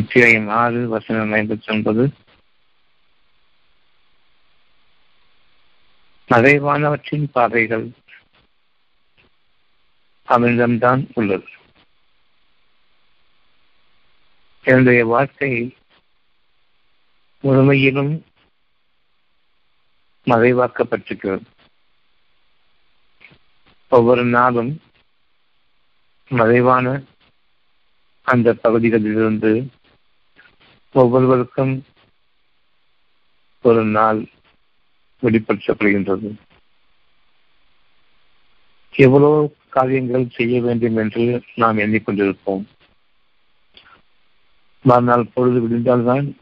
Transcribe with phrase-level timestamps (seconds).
[0.00, 2.12] அத்தியாயம் ஆறு வசனம் ஐம்பத்தி ஒன்பது
[6.28, 7.90] மறைவானவற்றின் பாதைகள்
[10.28, 11.48] அவனிடம்தான் உள்ளது.
[14.62, 15.76] என்னுடைய வாழ்க்கை
[17.42, 18.22] முழுமையிலும்
[20.26, 21.42] மறைவாக்கப்பட்டிருக்கிறது.
[23.88, 24.80] ஒவ்வொரு நாளும்
[26.28, 27.02] மறைவான
[28.22, 29.70] அந்த பகுதிகளிலிருந்து
[30.92, 31.84] ஒவ்வொருவருக்கும்
[33.62, 34.24] ஒரு நாள்
[35.22, 36.34] வெளிப்படுத்தப்படுகின்றது.
[38.90, 42.64] எவ்வளவு காரியங்கள் செய்ய வேண்டும் என்று நாம் எண்ணிக்கொண்டிருப்போம்.
[44.82, 46.36] மறுநாள் பொழுது விடிந்தால்தான்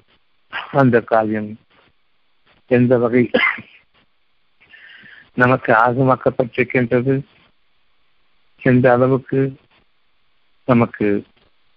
[0.72, 1.58] அந்த காரியம்
[2.66, 3.30] எந்த வகை
[5.34, 7.22] நமக்கு ஆகமாக்கப்பட்டிருக்கின்றது
[8.62, 9.56] எந்த அளவுக்கு
[10.64, 11.24] நமக்கு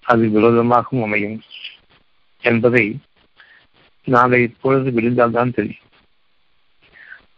[0.01, 1.41] அது விரோதமாகவும் அமையும்.
[2.41, 2.99] என்பதை
[4.03, 5.89] நாளை பொழுது விழுந்தால்தான் தெரியும்.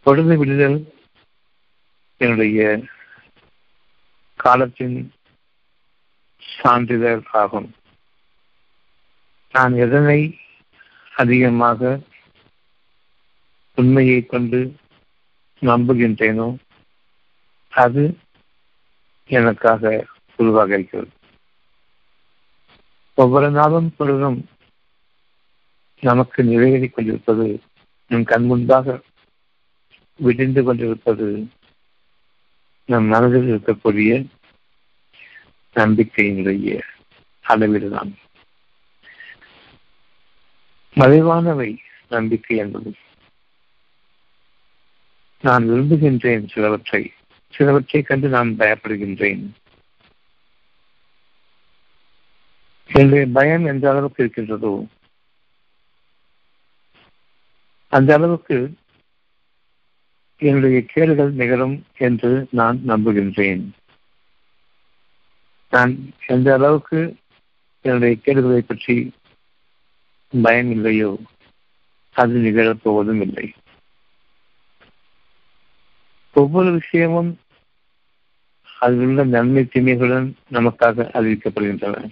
[0.02, 0.94] பொழுது விடுதல்
[2.16, 2.82] என்னுடைய
[4.36, 5.12] காலத்தின்
[6.38, 7.74] சான்றிதழ் ஆகும்.
[9.52, 10.38] நான் எதனை
[11.16, 12.00] அதிகமாக
[13.74, 14.76] உண்மையை கொண்டு
[15.60, 16.56] நம்புகின்றேனோ
[17.68, 18.18] அது
[19.26, 21.10] எனக்காக உருவாக இருக்கிறது.
[23.14, 24.48] ஒவ்வொரு நாளும் பொழுதும்
[26.04, 27.60] நமக்கு நிறைவேறிக் கொண்டிருப்பது
[28.06, 29.00] நம் கண் முன்பாக
[30.16, 31.48] விடிந்து கொண்டிருப்பது
[32.86, 34.26] நம் மனதில் இருக்கக்கூடிய
[35.74, 36.80] நம்பிக்கையினுடைய
[37.48, 38.12] அளவில்தான்.
[40.94, 41.76] மறைவானவை
[42.08, 42.94] நம்பிக்கை என்பது.
[45.40, 47.12] நான் விரும்புகின்றேன் சிலவற்றை
[47.48, 49.46] சிலவற்றை கண்டு நான் பயப்படுகின்றேன்.
[52.86, 54.86] என்னுடைய பயம் எந்த அளவுக்கு இருக்கின்றதோ
[57.94, 58.56] அந்த அளவுக்கு
[60.40, 63.64] என்னுடைய கேடுகள் நிகழும் என்று நான் நம்புகின்றேன்.
[65.72, 65.92] நான்
[66.26, 67.00] எந்த அளவுக்கு
[67.84, 68.96] என்னுடைய கேடுகளை பற்றி
[70.42, 71.10] பயம் இல்லையோ
[72.16, 73.46] அது நிகழப் போவதும் இல்லை.
[76.36, 77.30] ஒவ்வொரு விஷயமும்
[78.80, 82.08] அதில் உள்ள நன்மை தீமைகளுடன் நமக்காக அறிவிக்கப்படுகின்றன.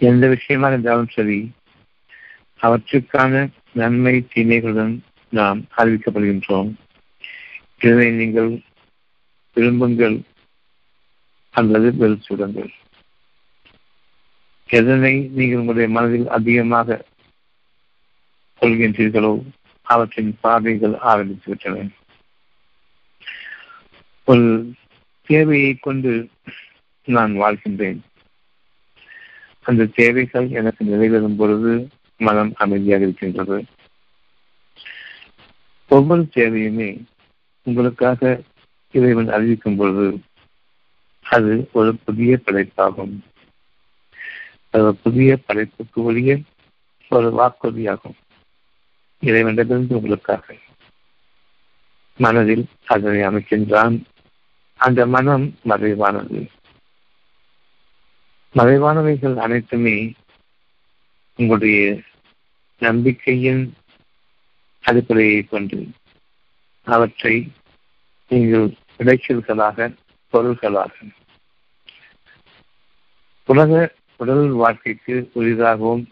[0.00, 1.38] எந்த விஷயமாக இருந்தாலும் சரி
[2.60, 4.94] அவற்றுக்கான நன்மை தீமைகளுடன்
[5.32, 6.70] நாம் அறிவிக்கப்படுகின்றோம்.
[7.78, 8.50] இதனை நீங்கள்
[9.56, 10.16] விரும்புங்கள்
[11.54, 12.70] அல்லது வெறுத்துடுங்கள்
[14.70, 16.98] எதனை நீங்கள் உங்களுடைய மனதில் அதிகமாக
[18.60, 19.32] கொள்கின்றீர்களோ
[19.86, 21.86] அவற்றின் பார்வைகள் ஆரம்பித்து விட்டன
[24.28, 24.46] ஒரு
[25.28, 26.12] தேவையை கொண்டு
[27.08, 28.00] நான் வாழ்கின்றேன்.
[29.68, 31.72] அந்த தேவைகள் எனக்கு நிறைவேறும் பொழுது
[32.20, 33.64] மனம் அமைதியாக இருக்கின்றது.
[35.88, 37.04] ஒவ்வொரு தேவையுமே
[37.62, 38.42] உங்களுக்காக
[38.92, 40.20] இறைவன் அறிவிக்கும் பொழுது
[41.20, 43.18] அது ஒரு புதிய படைப்பாகும்.
[44.70, 46.38] அது புதிய படைப்புக்கு ஒழிய
[47.08, 48.16] ஒரு வாக்குறுதியாகும்.
[49.20, 50.54] இறைவனிடமிருந்து உங்களுக்காக.
[52.16, 54.02] மனதில் அதனை அமைக்கின்றான்.
[54.76, 56.50] அந்த மனம் மறைவானது.
[58.54, 60.12] மறைவானவைகள் அனைத்துமே
[61.36, 62.00] உங்களுடைய
[62.80, 63.74] நம்பிக்கையின்
[64.80, 65.88] அடிப்படையை கொண்டு
[66.82, 67.52] அவற்றை
[68.28, 69.94] நீங்கள் விளைச்சல்களாக
[70.28, 70.92] பொருள்களாக.
[73.46, 76.04] உலக உடல் வாழ்க்கைக்கு உரிதாகவும்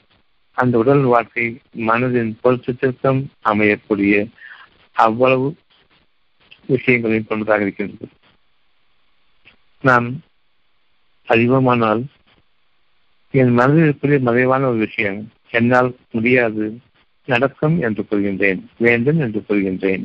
[0.53, 4.29] அந்த உடல் வாழ்க்கை மனதின் பொருத்தத்திற்கும் அமையக்கூடிய
[4.93, 5.57] அவ்வளவு
[6.67, 8.13] விஷயங்களையும் கொண்டதாக இருக்கின்றது.
[9.81, 10.21] நாம்
[11.29, 12.05] அறிவமானால்
[13.31, 16.67] என் மனதில் இருக்கக்கூடிய மறைவான ஒரு விஷயம் என்னால் முடியாது.
[17.29, 20.05] நடக்கும் என்று கூறுகின்றேன் வேண்டும் என்று கூறுகின்றேன்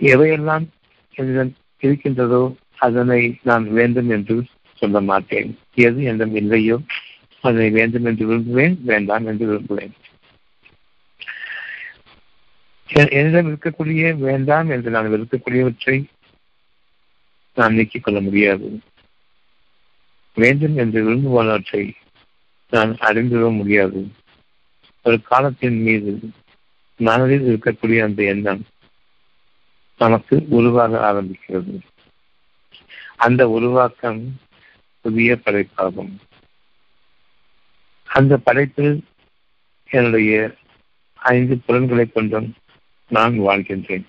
[0.00, 0.64] எவையெல்லாம்
[1.14, 2.42] என்னிடம் இருக்கின்றதோ
[2.86, 4.36] அதனை நான் வேண்டும் என்று
[4.78, 5.50] சொல்ல மாட்டேன்.
[5.86, 6.76] எது என்னிடம் இல்லையோ
[7.44, 9.94] அதனை வேண்டும் என்று விரும்புவேன் வேண்டாம் என்று விரும்புவேன்.
[13.18, 15.96] என்னிடம் இருக்கக்கூடிய வேண்டாம் என்று நான் வெறுக்கக்கூடியவற்றை
[17.56, 18.68] நான் நீக்கிக் கொள்ள முடியாது.
[20.36, 21.82] வேண்டும் என்று விரும்புவனவற்றை
[22.72, 24.12] நான் அறிந்துவிட முடியாது.
[25.02, 26.20] ஒரு காலத்தின் மீது
[26.96, 28.64] மனதில் இருக்கக்கூடிய அந்த எண்ணம்
[29.98, 31.78] நமக்கு உருவாக ஆரம்பிக்கிறது.
[33.16, 34.20] அந்த உருவாக்கம்
[35.00, 36.14] புதிய படைப்பாகும்.
[38.04, 39.04] அந்த படைப்பில்
[39.90, 40.54] என்னுடைய
[41.14, 42.54] ஐந்து புலன்களை கொண்டும்
[43.08, 44.06] நான் வாழ்கின்றேன்.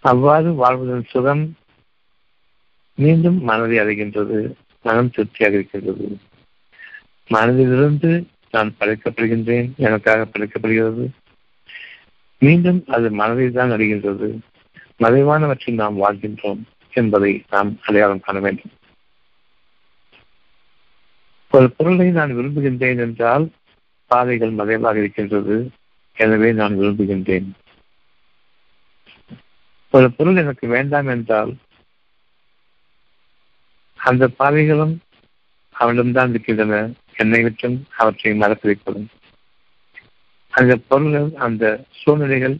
[0.00, 1.56] அவ்வாறு வாழ்வதன் சுகம்
[2.94, 6.18] மீண்டும் மனதை அடைகின்றது மனம் திருப்தியாக இருக்கின்றது
[7.30, 8.10] மனதிலிருந்து
[8.50, 11.04] நான் படைக்கப்படுகின்றேன் எனக்காக படைக்கப்படுகிறது.
[12.42, 14.28] மீண்டும் அது மனதில் தான் அறிகின்றது
[15.04, 16.60] மறைவானவற்றில் நாம் வாழ்கின்றோம்
[16.92, 18.72] என்பதை நாம் அடையாளம் காண வேண்டும்.
[21.52, 23.44] ஒரு பொருளை நான் விரும்புகின்றேன் என்றால்
[24.10, 25.56] பாதைகள் மறைவாக இருக்கின்றது.
[26.16, 27.48] எனவே நான் விரும்புகின்றேன்.
[29.94, 31.52] ஒரு பொருள் எனக்கு வேண்டாம் என்றால்
[34.00, 34.94] அந்த பாதைகளும்
[35.74, 36.74] அவனிடம்தான் இருக்கின்றன.
[37.16, 39.08] என்னை விட்டும் அவற்றை மறக்க வைப்பதும்
[40.50, 42.56] அந்த பொருள்கள் அந்த சூழ்நிலைகள்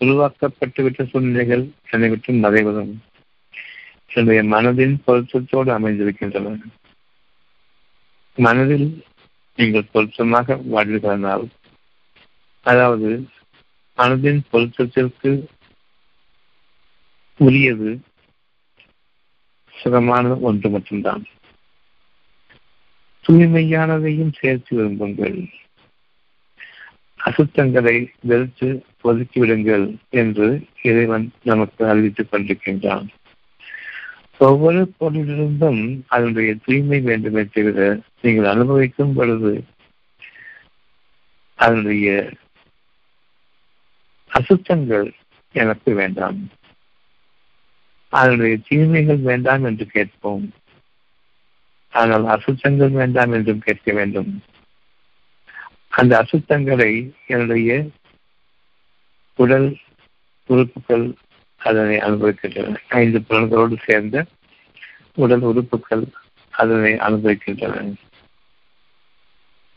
[0.00, 2.94] உருவாக்கப்பட்டுவிட்ட சூழ்நிலைகள் என்னை விட்டும் மறைவதும்
[4.08, 6.56] என்னுடைய மனதின் பொருத்தத்தோடு அமைந்திருக்கின்றன.
[8.38, 9.04] மனதில்
[9.56, 11.46] நீங்கள் பொருத்தமாக வாழ்கிறனால்
[12.66, 13.28] அதாவது
[13.98, 15.32] மனதின் பொருத்தத்திற்கு
[17.40, 17.90] உரியது
[19.74, 21.24] சுகமான ஒன்று மட்டும்தான்.
[23.28, 25.50] தூய்மையானதையும் சேர்த்து விரும்புங்கள்
[27.24, 33.06] அசுத்தங்களை வெறுத்து ஒதுக்கிவிடுங்கள் என்று இறைவன் நமக்கு அறிவித்துக் கொண்டிருக்கின்றான்.
[34.38, 39.64] ஒவ்வொரு பொருளிலிருந்தும் அதனுடைய தூய்மை வேண்டுமே தவிர நீங்கள் அனுபவிக்கும் பொழுது
[41.54, 42.30] அதனுடைய
[44.28, 45.12] அசுத்தங்கள்
[45.52, 46.50] எனக்கு வேண்டாம்.
[48.08, 50.52] அதனுடைய தீமைகள் வேண்டாம் என்று கேட்போம்.
[51.94, 54.30] ஆனால் அசுத்தங்கள் வேண்டாம் என்றும் கேட்க வேண்டும்.
[55.88, 56.92] அந்த அசுத்தங்களை
[57.26, 57.70] என்னுடைய
[59.38, 59.68] உடல்
[60.48, 61.06] உறுப்புகள்
[61.60, 62.74] அதனை அனுபவிக்கின்றன.
[63.02, 64.26] ஐந்து புலன்களோடு சேர்ந்த
[65.14, 66.04] உடல் உறுப்புகள்
[66.50, 67.76] அதனை அனுபவிக்கின்றன.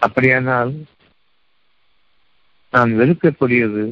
[0.01, 0.73] அப்படியானால்
[2.73, 3.83] நான் வெறுக்கக்கூடியது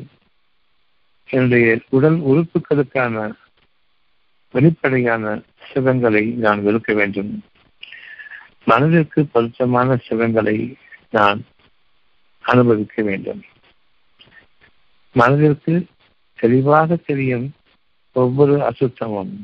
[1.29, 3.33] என்னுடைய உடல் உறுப்புகளுக்கான
[4.53, 5.23] வெளிப்படையான
[5.69, 7.31] சுகங்களை நான் வெறுக்க வேண்டும்.
[8.65, 10.57] மனதிற்கு பொருத்தமான சுகங்களை
[11.11, 11.41] நான்
[12.45, 13.41] அனுபவிக்க வேண்டும்.
[15.15, 15.87] மனதிற்கு
[16.39, 17.47] தெளிவாக தெரியும்
[18.15, 19.35] ஒவ்வொரு அசுத்தமும்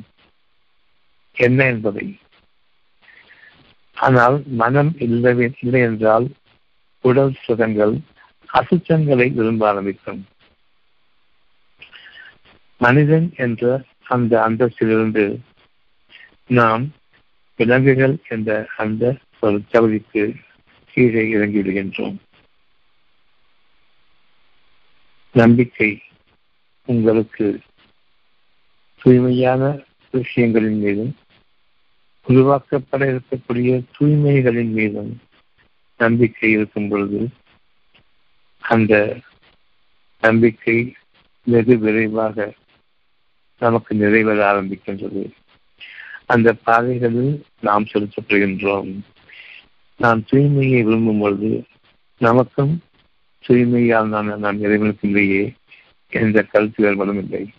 [1.38, 2.20] என்ன என்பதை.
[3.98, 6.28] ஆனால் மனம் இல்லை இல்லை என்றால்
[7.04, 7.96] உடல் சுகங்கள்
[8.50, 10.22] அசுத்தங்களை விரும்ப ஆரம்பிக்கும்.
[12.78, 15.26] மனிதன் என்ற அந்த அந்தஸ்திலிருந்து
[16.48, 16.84] நாம்
[17.62, 19.04] விலங்குகள் என்ற அந்த
[19.40, 20.24] ஒரு தகுதிக்கு
[20.96, 22.18] கீழே இறங்கி விடுகின்றோம்
[25.36, 25.90] நம்பிக்கை
[26.88, 27.48] உங்களுக்கு
[29.02, 29.62] தூய்மையான
[30.14, 31.14] விஷயங்களின் மீதும்
[32.28, 35.12] உருவாக்கப்பட இருக்கக்கூடிய தூய்மைகளின் மீதும்
[36.00, 37.22] நம்பிக்கை இருக்கும் பொழுது
[38.64, 38.94] அந்த
[40.24, 40.78] நம்பிக்கை
[41.48, 42.48] வெகு விரைவாக
[43.62, 45.24] நமக்கு நிறைவேற ஆரம்பிக்கின்றது.
[46.32, 49.00] அந்த பாதைகளில் நாம் செலுத்தப்படுகின்றோம்
[49.98, 51.66] நாம் தூய்மையை விரும்பும் பொழுது
[52.18, 52.82] நமக்கும்
[53.48, 55.56] தூய்மையால் நான் நாம் இறைவனுக்குள்ளேயே
[56.10, 57.52] எந்த கருத்து வேறுபடும் இல்லை.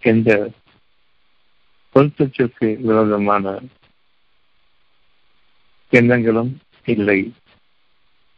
[0.00, 0.50] எந்த
[1.94, 3.60] பொருத்தத்திற்கு விரோதமான
[5.90, 7.32] எண்ணங்களும் இல்லை.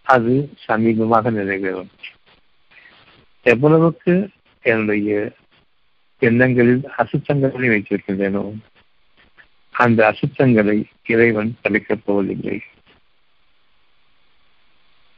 [0.02, 1.90] அது சமீபமாக நிறைவேறும்.
[3.42, 4.30] எவ்வளவுக்கு
[4.62, 5.32] என்னுடைய
[6.18, 8.58] எண்ணங்களில் அசுத்தங்களை வைத்திருக்கின்றனோ?
[9.70, 12.62] அந்த அசுத்தங்களை இறைவன் தடுக்கப் போவதில்லை.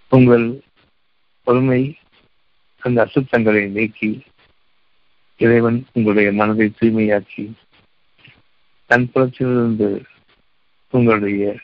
[0.08, 0.60] உங்கள்
[1.42, 1.96] பொறுமை
[2.78, 4.22] அந்த அசுத்தங்களை நீக்கி
[5.36, 7.52] இறைவன் உங்களுடைய மனதை தூய்மையாக்கி
[8.86, 10.02] தன் புறத்திலிருந்து
[10.90, 11.58] உங்களுடைய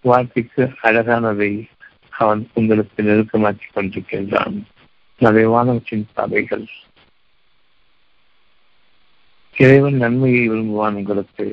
[0.00, 1.68] வாழ்க்கைக்கு அழகானதை
[2.10, 4.62] அவன் உங்களுக்கு நெருக்கமாக்கி கொண்டிருக்கின்றான்.
[5.20, 6.66] நிறைவானவற்றின் பாதைகள்
[9.56, 11.46] இறைவன் நன்மையை விரும்புவான் உங்களுக்கு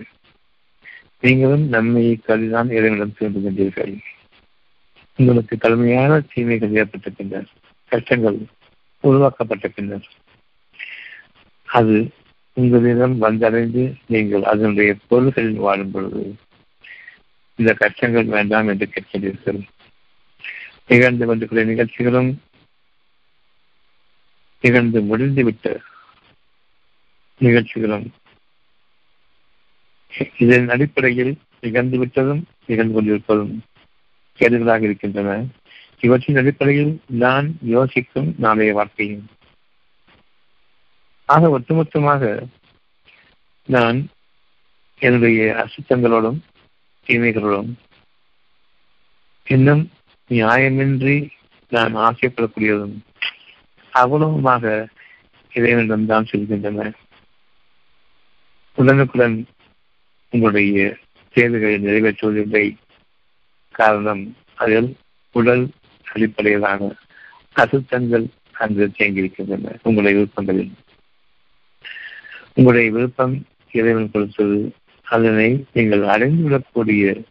[1.20, 3.94] நீங்களும் நன்மையை கருதிதான் இறைவனிடம் திரும்புகின்றீர்கள்
[5.20, 7.48] உங்களுக்கு கடுமையான தீமைகள் ஏற்பட்ட பின்னர்
[7.92, 8.38] கஷ்டங்கள்
[9.04, 10.08] உருவாக்கப்பட்ட பின்னர்
[11.68, 11.96] அது
[12.58, 16.22] உங்களிடம் வந்தடைந்து நீங்கள் அதனுடைய பொருள்களில் வாழும் பொழுது
[17.60, 19.60] இந்த கஷ்டங்கள் வேண்டாம் என்று கேட்கின்றீர்கள்
[20.86, 22.32] நிகழ்ந்து கொண்டிருக்கிற நிகழ்ச்சிகளும்
[24.64, 25.68] நிகழ்ந்து முடிந்துவிட்ட
[27.40, 28.08] நிகழ்ச்சிகளும்.
[30.38, 33.54] இதன் அடிப்படையில் நிகழ்ந்துவிட்டதும் நிகழ்ந்து கொண்டிருப்பதும்
[34.40, 35.46] கேடுகளாக இருக்கின்றன.
[36.00, 39.26] இவற்றின் அடிப்படையில் நான் யோசிக்கும் நாளைய வாழ்க்கையும்.
[41.26, 42.48] ஆக ஒட்டுமொத்தமாக
[43.66, 43.98] நான்
[45.00, 46.40] என்னுடைய அசுத்தங்களோடும்
[47.08, 47.72] தீமைகளோடும்
[49.48, 49.92] இன்னும்
[50.30, 51.18] நியாயமின்றி
[51.70, 52.96] நான் ஆசைப்படக்கூடியதும்
[53.94, 54.88] அவ்வளவுமாக
[55.54, 56.92] இறைவனிடம் தான் செல்கின்றன.
[58.78, 59.46] உடனுக்குடன்
[60.30, 60.98] உங்களுடைய
[61.34, 62.76] தேவைகளை நிறைவேற்றுவதில்லை
[63.72, 64.96] காரணம் அதில்
[65.32, 65.70] உடல்
[66.14, 66.96] அடிப்படையிலான
[67.54, 69.76] அசுத்தங்கள் அங்கு தேங்கியிருக்கின்றன.
[69.84, 70.72] உங்களுடைய விருப்பங்களில்.
[72.54, 74.74] உங்களுடைய விருப்பம் இறைவன் கொடுத்தது.
[75.04, 77.24] அதனை நீங்கள் அடைந்துவிடக்கூடிய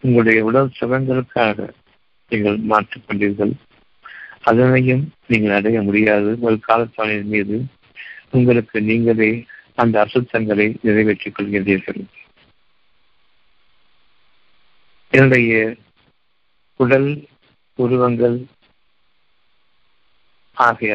[0.00, 1.70] உங்களுடைய உடல் சுகங்களுக்காக
[2.28, 3.52] நீங்கள் மாற்றிக்கொண்டீர்கள்
[4.40, 6.36] அதனையும் நீங்கள் அடைய முடியாது.
[6.40, 7.64] ஒரு காலத்தாளின் மீது
[8.30, 9.44] உங்களுக்கு நீங்களே
[9.78, 12.00] அந்த அசுத்தங்களை நிறைவேற்றிக் கொள்கிறீர்கள்
[15.12, 15.52] என்னுடைய
[16.80, 17.08] உடல்
[17.78, 18.36] உருவங்கள்
[20.56, 20.92] ஆகிய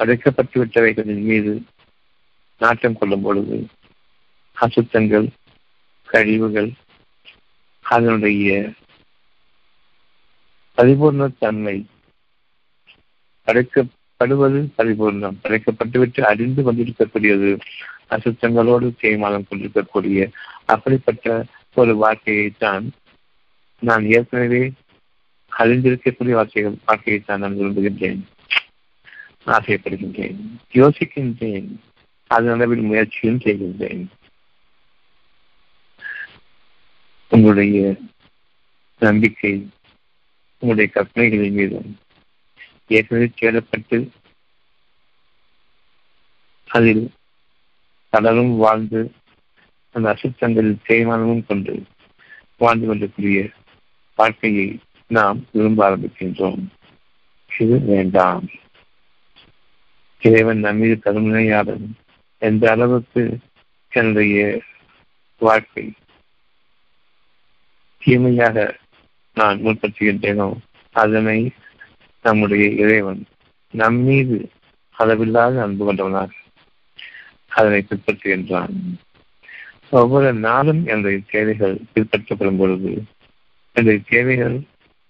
[0.00, 1.52] அடைக்கப்பட்டுவிட்டவைகளின் மீது
[2.60, 3.56] நாட்டம் கொள்ளும் பொழுது
[4.56, 5.26] அசுத்தங்கள்
[6.08, 6.70] கழிவுகள்
[7.84, 8.48] அதனுடைய
[10.78, 11.76] பரிபூர்ண தன்மை
[14.22, 17.58] படைக்கப்படுவது பரிபூர்ணம் படைக்கப்பட்டுவிட்டு அறிந்து கொண்டிருக்கக்கூடியது
[18.10, 20.30] அசுத்தங்களோடு தேய்மானம் கொண்டிருக்கக்கூடிய
[20.64, 22.84] அப்படிப்பட்ட ஒரு வாழ்க்கையைத்தான்
[23.78, 24.72] நான் ஏற்கனவே
[25.52, 28.20] அறிந்திருக்கக்கூடிய வாழ்க்கைகள் தான் நான் விரும்புகின்றேன்.
[29.46, 30.38] ஆசைப்படுகின்றேன்
[30.72, 31.68] யோசிக்கின்றேன்
[32.26, 34.04] அதன் அளவில் முயற்சியும் செய்கின்றேன்.
[37.28, 37.96] உங்களுடைய
[38.98, 39.70] நம்பிக்கை
[40.58, 41.98] உங்களுடைய கற்பனைகளின் மீதும்
[42.92, 44.08] ஏற்கனவே தேடப்பட்டு
[46.66, 47.10] அதில்
[48.10, 49.12] கடலும் வாழ்ந்து
[49.92, 51.84] அந்த அசுத்தங்களில் தேய்மானமும் கொண்டு
[52.58, 53.48] வாழ்ந்து கொண்டிருக்கூடிய
[54.16, 56.66] வாழ்க்கையை நாம் விரும்ப ஆரம்பிக்கின்றோம்.
[57.58, 58.48] இது வேண்டாம்.
[60.20, 61.90] இறைவன் நம்மீது கருணையாளன்
[62.38, 63.38] எந்த அளவுக்கு
[63.90, 64.62] என்னுடைய
[65.38, 65.92] வாழ்க்கை.
[67.98, 68.76] தீமையாக
[69.34, 70.52] நான் முற்படுத்துகின்றேனோ
[70.92, 71.50] அதனை
[72.22, 73.26] நம்முடைய இறைவன்
[73.70, 74.50] நம்மீது
[74.90, 76.30] அளவில்லாத அன்பு கொண்டவனாக
[77.48, 78.74] அதனை பின்பற்றுகின்றான்.
[79.90, 83.04] ஒவ்வொரு நாளும் என்னுடைய தேவைகள் பின்பற்றப்படும் பொழுது
[83.72, 84.60] என்னுடைய தேவைகள்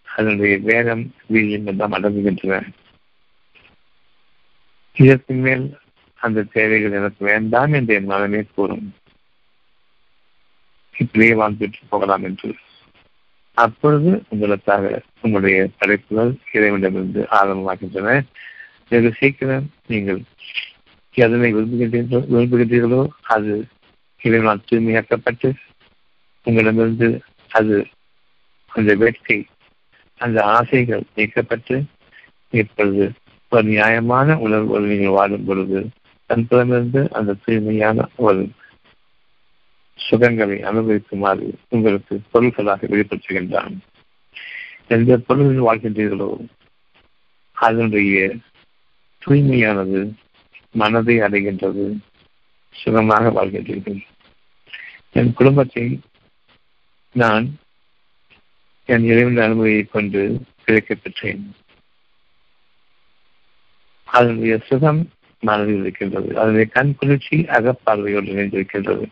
[0.04, 2.68] அதனுடைய வேகம் வீரியம் எல்லாம் அடங்குகின்றன.
[4.94, 5.78] இதற்கு மேல்
[6.14, 8.94] அந்த தேவைகள் எனக்கு வேண்டாம் என்று என் மனமே கூறும்.
[10.98, 12.54] இப்படியே வாழ்ந்துட்டு போகலாம் என்று
[13.56, 18.22] அப்பொழுது உங்களுக்காக உங்களுடைய படைப்புகள் இறைவனிடமிருந்து ஆரம்பமாகின்றன.
[18.88, 20.20] வெகு சீக்கிரம் நீங்கள்
[21.14, 23.54] எதனை விரும்புகின்றீர்களோ விரும்புகின்றீர்களோ அது
[24.20, 25.48] இறைவனால் தூய்மையாக்கப்பட்டு
[26.46, 27.08] உங்களிடமிருந்து
[27.50, 27.76] அது
[28.70, 29.38] அந்த வேட்கை
[30.20, 31.76] அந்த ஆசைகள் நீக்கப்பட்டு
[32.52, 33.04] இப்பொழுது
[33.52, 35.80] ஒரு நியாயமான உணர்வு நீங்கள் வாழும் பொழுது
[36.30, 38.42] தன் புறமிருந்து அந்த தூய்மையான ஒரு
[39.96, 43.76] சுகங்களை அனுபவிக்குமாறு உங்களுக்கு பொருள்களாக வெளிப்படுத்துகின்றான்.
[44.88, 46.46] எந்த பொருளில் வாழ்கின்றீர்களோ
[47.52, 48.34] அதனுடைய
[49.26, 50.14] தூய்மையானது
[50.70, 51.98] மனதை அடைகின்றது
[52.70, 54.00] சுகமாக வாழ்கின்றீர்கள்.
[55.12, 56.00] என் குடும்பத்தை
[57.12, 57.56] நான்
[58.84, 61.54] என் இறைவன் அனுமதியை கொண்டு கிடைக்கப் பெற்றேன்.
[64.04, 66.36] அதனுடைய சுகம் மனதில் இருக்கின்றது.
[66.36, 69.06] அதனுடைய கண் குளிர்ச்சி அகப்பார்வையோடு இணைந்திருக்கின்றது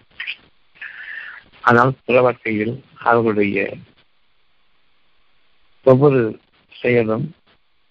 [1.71, 3.65] ஆனால் புற வாழ்க்கையில் அவர்களுடைய
[5.85, 6.21] ஒவ்வொரு
[6.71, 7.27] செயலும்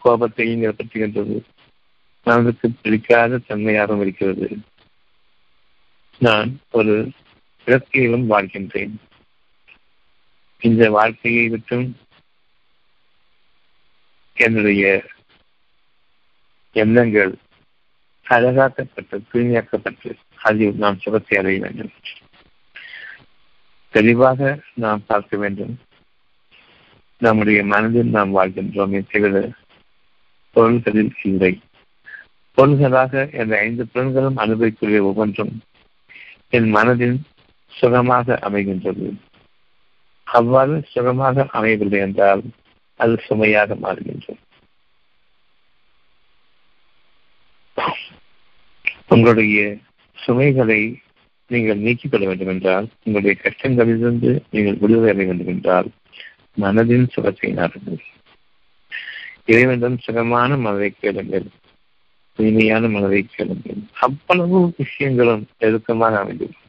[0.04, 1.36] கோபத்தையும் ஏற்படுத்துகின்றது.
[2.24, 4.48] மனதுக்கு பிடிக்காத தன்மையாகவும் இருக்கிறது.
[6.20, 6.96] நான் ஒரு
[7.66, 8.96] இலக்கையிலும் வாழ்கின்றேன்.
[10.62, 11.88] இந்த வாழ்க்கையை விட்டும்
[14.34, 14.84] என்னுடைய
[16.72, 17.38] எண்ணங்கள்
[18.30, 21.92] அழகாக்கப்பட்டு தூய்மையாக்கப்பட்டு அதில் நாம் சுகத்தை அடைய வேண்டும்.
[23.90, 25.80] தெளிவாக நாம் பார்க்க வேண்டும்.
[27.18, 29.04] நம்முடைய மனதில் நாம் வாழ்கின்றோமே.
[29.12, 29.52] தவிர
[30.52, 31.60] பொருள்களில் இல்லை.
[32.54, 35.62] பொருள்களாக என்ற ஐந்து புலன்களும் அனுபவிக்கூடிய ஒவ்வொன்றும்
[36.50, 37.22] என் மனதில்
[37.68, 39.16] சுகமாக அமைகின்றது.
[40.24, 42.42] அவ்வாறு சுகமாக அமையவில்லை என்றால்
[42.96, 44.38] அது சுமையாக மாறுகின்றது.
[49.08, 49.78] உங்களுடைய
[50.14, 51.02] சுமைகளை
[51.50, 55.88] நீங்கள் நீக்கிப்பட வேண்டும் என்றால் உங்களுடைய கஷ்டங்களிலிருந்து நீங்கள் விடுதலை அடைய வேண்டும் என்றால்
[56.62, 58.00] மனதின் சுகத்தை நாடுங்கள்.
[59.46, 61.48] இறைவனிடம் சுகமான மனதை கேளுங்கள்.
[62.40, 63.80] தூய்மையான மனதை கேளுங்கள்.
[64.06, 66.68] அவ்வளவு விஷயங்களும் நெருக்கமாக அமைந்துள்ளது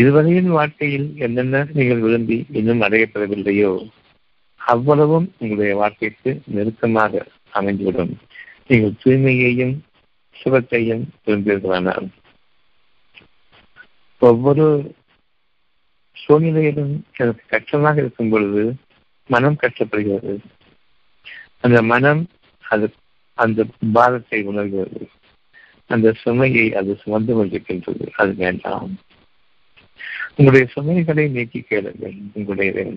[0.00, 3.72] இதுவரையின் வாழ்க்கையில் என்னென்ன நீங்கள் விரும்பி இன்னும் அடையப்படவில்லையோ
[4.60, 8.12] அவ்வளவும் உங்களுடைய வாழ்க்கைக்கு நெருக்கமாக அமைந்துவிடும்.
[8.68, 9.74] நீங்கள் தூய்மையையும்
[10.36, 12.06] சுகத்தையும் விரும்புகிறீர்களானால்
[14.22, 14.64] ஒவ்வொரு
[16.12, 18.62] சூழ்நிலையிலும் எனக்கு கஷ்டமாக இருக்கும் பொழுது
[19.26, 20.34] மனம் கஷ்டப்படுகிறது.
[21.60, 22.22] அந்த மனம்
[22.68, 22.86] அது
[23.34, 25.08] அந்த பாரத்தை உணர்கிறது.
[25.86, 28.06] அந்த சுமையை அது சுமந்து கொண்டிருக்கின்றது.
[28.16, 28.92] அது வேண்டாம்.
[30.36, 32.16] உங்களுடைய சுமைகளை நீக்கி கேளுங்கள்.
[32.32, 32.92] உங்களுடைய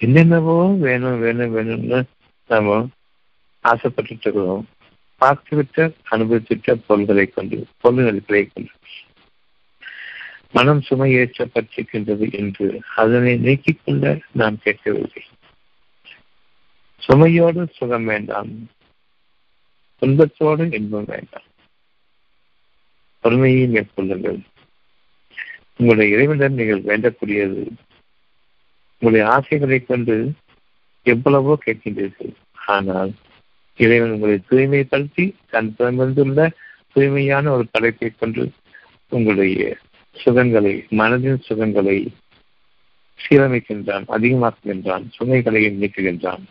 [0.00, 2.02] என்னென்னவோ வேணும் வேணும் வேணும்னு
[2.48, 2.88] நம்ம
[3.64, 4.64] ஆசைப்பட்டு இருக்கிறோம்.
[5.20, 8.70] பார்த்துவிட்ட அனுபவித்துவிட்ட பொருள்களை கொண்டு பொருள்களை கொண்டு
[10.54, 12.66] மனம் சுமையேற்றப்பட்டிருக்கின்றது என்று
[13.02, 15.22] அதனை நீக்கிக் கொள்ள நாம் கேட்கவில்லை.
[17.02, 18.52] சுமையோடு சுகம் வேண்டாம்.
[20.02, 21.48] துன்பத்தோடு இன்பம் வேண்டாம்.
[23.24, 24.40] பொறுமையை மேற்கொள்ளுங்கள்.
[25.76, 27.62] உங்களுடைய இறைவனிடம் நீங்கள் வேண்டக்கூடியது
[29.02, 30.16] உங்களுடைய ஆசைகளை கொண்டு
[31.06, 32.34] எவ்வளவோ கேட்கின்றீர்கள்.
[32.66, 33.12] ஆனால்
[33.78, 36.46] இறைவன் உங்களை தூய்மைப்படுத்தி தன் பிறந்துள்ள
[36.92, 38.44] தூய்மையான ஒரு படைப்பை கொண்டு
[39.08, 39.62] உங்களுடைய
[40.14, 42.06] சுகங்களை மனதின் சுகங்களை
[43.24, 46.42] சீரமைக்கின்றான் அதிகமாக்குகின்றான் சுமைகளை நீக்குகின்றான்.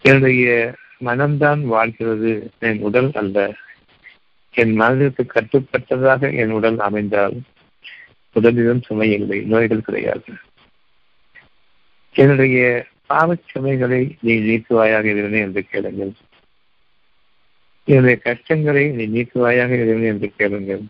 [0.00, 3.54] என்னுடைய மனம்தான் வாழ்கிறது என் உடல் அல்ல.
[4.50, 7.36] என் மனதிற்கு கட்டுப்பட்டதாக என் உடல் அமைந்தால்
[8.34, 10.24] உடலிலும் சுமை இல்லை நோய்கள் கிடையாது.
[12.12, 16.12] என்னுடைய பாவச் சுமைகளை நீ நீக்குவாயாக இறைவனே என்று கேளுங்கள்.
[17.84, 20.80] என்னுடைய கஷ்டங்களை நீ நீக்குவாயாக இறைவனே என்று கேளுங்கள்.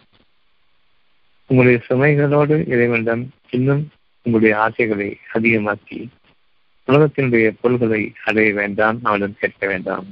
[1.50, 3.88] உங்களுடைய சுமைகளோடு இறைவனிடம் இன்னும்
[4.22, 6.08] உங்களுடைய ஆசைகளை அதிகமாக்கி
[6.88, 10.06] உலகத்தினுடைய பொருள்களை அடைய வேண்டாம் அவனிடம் கேட்க வேண்டாம்.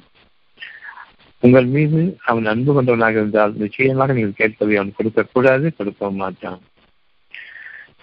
[1.39, 6.61] உங்கள் மீது அவன் அன்பு கொண்டவனாக இருந்தால் நிச்சயமாக நீங்கள் கேட்பதை அவன் கொடுக்கக்கூடாது கொடுக்கவும் மாட்டான்.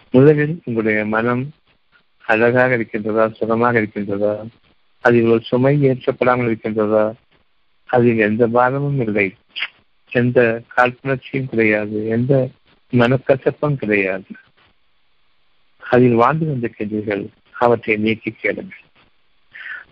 [0.10, 1.54] முதலில் உங்களுடைய மனம்
[2.26, 4.34] அழகாக இருக்கின்றதா சுகமாக இருக்கின்றதா?
[5.00, 7.14] அதில் ஒரு சுமை ஏற்றப்படாமல் இருக்கின்றதா?
[7.86, 9.36] அதில் எந்த பாரமும் இல்லை.
[10.12, 12.08] எந்த காழ்ப்புணர்ச்சியும் கிடையாது.
[12.08, 12.50] எந்த
[12.98, 14.26] மனக்கசப்பும் கிடையாது.
[15.78, 18.82] அதில் வாழ்ந்து வந்த கேள்விகள் அவற்றை நீக்கி கேளுங்கள்.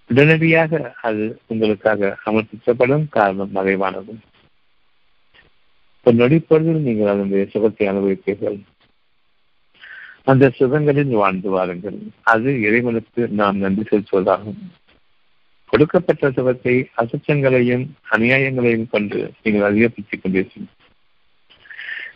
[0.07, 4.19] உடனடியாக அது உங்களுக்காக அமர்த்தப்படும் காரணம் மறைவானது.
[6.03, 8.59] ஒரு நொடிப்பொழுதில் நீங்கள் அதனுடைய சுகத்தை அனுபவிப்பீர்கள்.
[10.23, 11.97] அந்த சுகங்களில் வாழ்ந்து வாருங்கள்.
[12.21, 14.61] அது இறைவனுக்கு நாம் நன்றி செலுத்துவதாகும்.
[15.65, 20.80] கொடுக்கப்பட்ட சுகத்தை அசுத்தங்களையும் அநியாயங்களையும் கொண்டு நீங்கள் அதிகப்படுத்திக் கொண்டிருக்கிறீர்கள்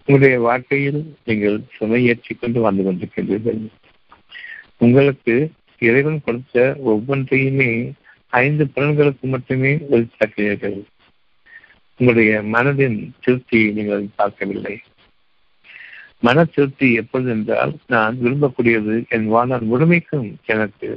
[0.07, 3.61] உங்களுடைய வாழ்க்கையில் நீங்கள் சுமையேற்றிக் கொண்டு வந்து கொண்டிருக்கின்றீர்கள்.
[4.77, 5.35] உங்களுக்கு
[5.79, 7.71] இறைவன் கொடுத்த ஒவ்வொன்றையுமே
[8.29, 10.77] ஐந்து புலன்களுக்கு மட்டுமே ஒளித்தாக்கிறீர்கள்
[11.99, 14.75] உங்களுடைய மனதின் திருப்தியை நீங்கள் பார்க்கவில்லை.
[16.19, 20.89] மன திருப்தி எப்பொழுது என்றால் நான் விரும்பக்கூடியது என் வாழ்நாள் முழுமைக்கும் எனக்கு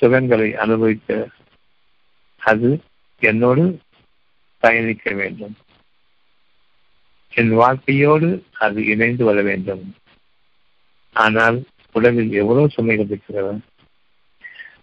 [0.00, 1.28] சுகங்களை அனுபவிக்க.
[2.42, 2.70] அது
[3.22, 3.64] என்னோடு
[4.62, 5.54] பயணிக்க வேண்டும்.
[7.34, 8.28] என் வாழ்க்கையோடு
[8.64, 9.84] அது இணைந்து வர வேண்டும்.
[11.16, 11.58] ஆனால்
[11.94, 13.54] உடலில் எவ்வளவு சுமைகள் இருக்கிறது?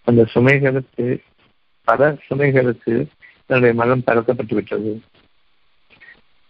[0.04, 1.06] அந்த சுமைகளுக்கு
[1.88, 2.94] பல சுமைகளுக்கு
[3.46, 4.92] என்னுடைய மனம் தளர்த்தப்பட்டு விட்டது.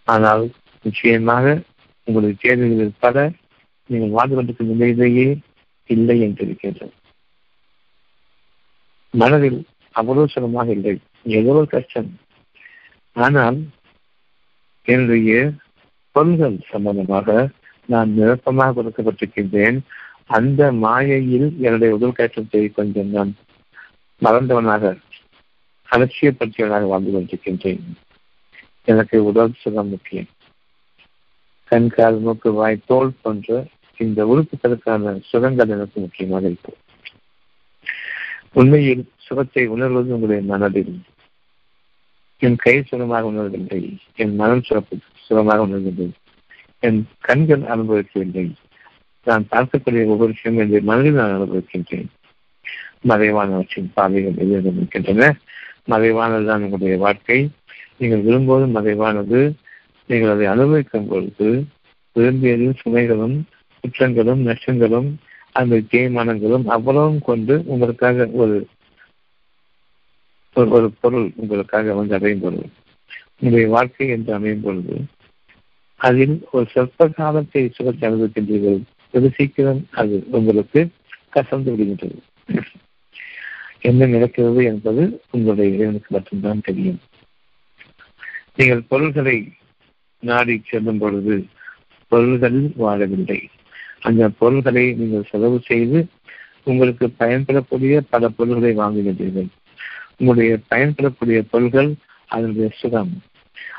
[0.08, 0.44] ஆனால்
[0.84, 1.44] நிச்சயமாக
[2.06, 3.30] உங்களுடைய தேர்வுகளில் பல
[3.90, 5.28] நீங்கள் வாழ்ந்து கொண்டிருக்கும் நிலையிலேயே
[5.90, 6.94] இல்லை என்று இருக்கின்றது
[9.14, 9.60] மனதில்
[9.94, 10.94] அவ்வளவு சுலமாக இல்லை.
[11.38, 12.10] எவ்வளவு கஷ்டம்.
[13.12, 13.58] ஆனால்
[14.88, 15.30] என்னுடைய
[16.12, 17.48] பொருள்கள் சம்பந்தமாக
[17.86, 19.78] நான் நிரப்பமாக கொடுக்கப்பட்டிருக்கின்றேன்.
[20.26, 23.32] அந்த மாயையில் என்னுடைய உடல் கட்டத்தை கொஞ்சம் நான்
[24.22, 24.98] மறந்தவனாக
[25.88, 27.82] அலட்சியப்படுத்தியவனாக வாழ்ந்து கொண்டிருக்கின்றேன்.
[28.84, 30.30] எனக்கு உடல் சுகம் முக்கியம்.
[31.64, 33.66] கண் கால் மூக்கு வாய் தோல் போன்ற
[33.98, 36.78] இந்த உறுப்புகளுக்கான சுகங்கள் எனக்கு முக்கியமாக இருக்கும்.
[38.52, 40.94] உண்மையில் சுகத்தை உணர்வது உங்களுடைய மனதில்
[42.40, 43.96] என் கை சுகமாக உணர்வதில்லை.
[44.16, 46.10] என் மனம் சுரப்பு சுகமாக உணர்வதில்லை.
[46.78, 48.52] என் கண்கள் அனுபவிக்கவில்லை.
[49.24, 52.08] நான் பார்க்கக்கூடிய ஒவ்வொரு விஷயம் என்று மனதில் நான் அனுபவிக்கின்றேன்.
[53.08, 55.36] மறைவானவற்றின் பாதைகள் எதிர்த்து இருக்கின்றன
[55.88, 57.50] மறைவானதுதான் உங்களுடைய வாழ்க்கை.
[57.98, 59.54] நீங்கள் விரும்புவது மறைவானது.
[60.06, 61.64] நீங்கள் அதை அனுபவிக்கும் பொழுது
[62.16, 63.36] விரும்பியதில் சுமைகளும்
[63.84, 65.08] குற்றங்களும் நஷ்டங்களும்
[65.52, 68.66] அந்த தேய்மானங்களும் அவ்வளவும் கொண்டு உங்களுக்காக ஒரு
[70.56, 72.66] ஒரு பொருள் உங்களுக்காக வந்து அடையும் பொழுது
[73.34, 74.96] உங்களுடைய வாழ்க்கை என்று அமையும் பொழுது
[75.96, 80.80] அதில் ஒரு சொற்ப காலத்தை சுகத்தை அனுபவிக்கின்றீர்கள் வெகு சீக்கிரம் அது உங்களுக்கு
[81.36, 82.18] கசந்து விடுகின்றது.
[83.80, 87.00] என்ன நடக்கிறது என்பது உங்களுடைய இறைவனுக்கு மட்டும்தான் தெரியும்.
[88.56, 89.52] நீங்கள் பொருள்களை
[90.22, 91.46] நாடி செல்லும் பொழுது
[92.08, 93.40] பொருள்களில் வாழவில்லை.
[94.00, 96.06] அந்த பொருள்களை நீங்கள் செலவு செய்து
[96.64, 99.48] உங்களுக்கு பயன்படக்கூடிய பல பொருள்களை வாங்குகின்றீர்கள்.
[100.20, 101.94] உங்களுடைய பயன்படக்கூடிய பொருள்கள்
[102.26, 103.12] அதனுடைய சுகம்.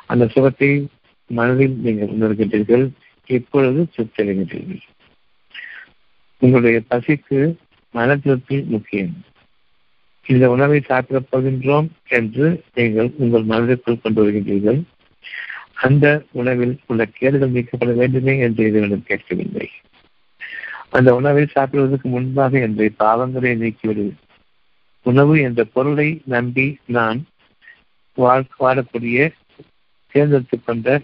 [0.05, 0.87] அந்த சுகத்தை
[1.27, 2.85] மனதில் நீங்கள் உணர்கின்றீர்கள்
[3.25, 4.81] இப்பொழுது சுற்றடைகின்றீர்கள்
[6.37, 7.55] உங்களுடைய பசிக்கு
[7.91, 9.13] மன திருப்தி முக்கியம்.
[10.27, 14.81] இந்த உணவை சாப்பிடப் போகின்றோம் என்று நீங்கள் உங்கள் மனதிற்குள் கொண்டு வருகின்றீர்கள்.
[15.73, 19.69] அந்த உணவில் உள்ள கேடுகள் நீக்கப்பட வேண்டுமே என்று இறைவனும் கேட்கவில்லை.
[20.89, 24.11] அந்த உணவை சாப்பிடுவதற்கு முன்பாக என்னுடைய பாவங்களை நீக்கிவிடு.
[25.05, 27.19] உணவு என்ற பொருளை நம்பி நான்
[28.17, 29.19] வாழக்கூடிய
[30.07, 31.01] தேர்ந்தெடுத்து கொண்ட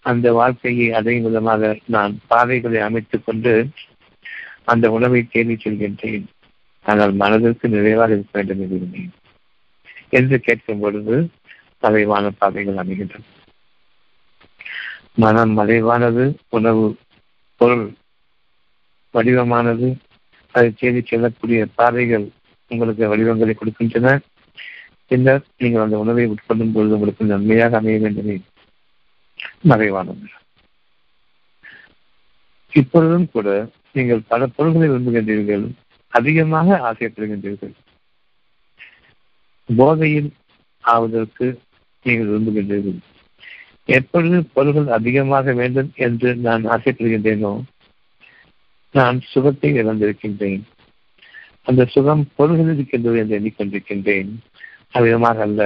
[0.00, 3.52] அந்த வாழ்க்கையை அடையும் விதமாக நான் பாதைகளை அமைத்துக் கொண்டு
[4.64, 6.26] அந்த உணவை தேடி செல்கின்றேன்.
[6.84, 9.08] ஆனால் மனதிற்கு நிறைவாக இருக்க வேண்டும் என்று
[10.08, 11.16] என்று கேட்கும் பொழுது
[11.80, 13.24] மறைவான பாதைகள் அமைகின்றன.
[15.14, 16.84] மனம் மறைவானது உணவு
[17.56, 17.86] பொருள்
[19.14, 19.88] வடிவமானது
[20.54, 22.26] அதை தேடி செல்லக்கூடிய பாதைகள்
[22.68, 24.18] உங்களுக்கு வடிவங்களை கொடுக்கின்றன.
[25.10, 28.36] பின்னர் நீங்கள் அந்த உணவை உட்கொள்ளும் பொழுது உங்களுக்கு நன்மையாக அமைய வேண்டுமே.
[29.70, 30.26] மறைவானது.
[32.72, 33.48] இப்பொழுதும் கூட
[33.92, 35.64] நீங்கள் பல பொருள்களை விரும்புகின்றீர்கள்
[36.12, 37.74] அதிகமாக ஆசைப்படுகின்றீர்கள்
[39.68, 40.30] போதையில்
[40.84, 41.46] ஆவதற்கு
[42.02, 42.98] நீங்கள் விரும்புகின்றீர்கள்.
[43.84, 47.52] எப்பொழுது பொருள்கள் அதிகமாக வேண்டும் என்று நான் ஆசைப்படுகின்றேனோ
[48.94, 50.62] நான் சுகத்தை இழந்திருக்கின்றேன்.
[51.68, 54.30] அந்த சுகம் பொருள்கள் இருக்கின்றது என்று எண்ணிக்கொண்டிருக்கின்றேன்.
[54.94, 55.62] அவ்விதமாக அல்ல.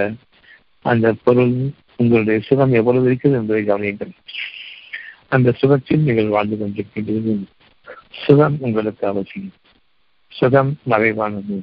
[0.84, 1.52] அந்த பொருள்
[1.96, 4.12] உங்களுடைய சுகம் எவ்வளவு இருக்கிறது என்பதை கவனியுங்கள்.
[5.28, 7.42] அந்த சுகத்தில் நீங்கள் வாழ்ந்து கொண்டிருக்கின்றீர்கள்.
[8.24, 9.52] சுகம் உங்களுக்கு அவசியம்.
[10.32, 11.58] சுகம் மறைவானது.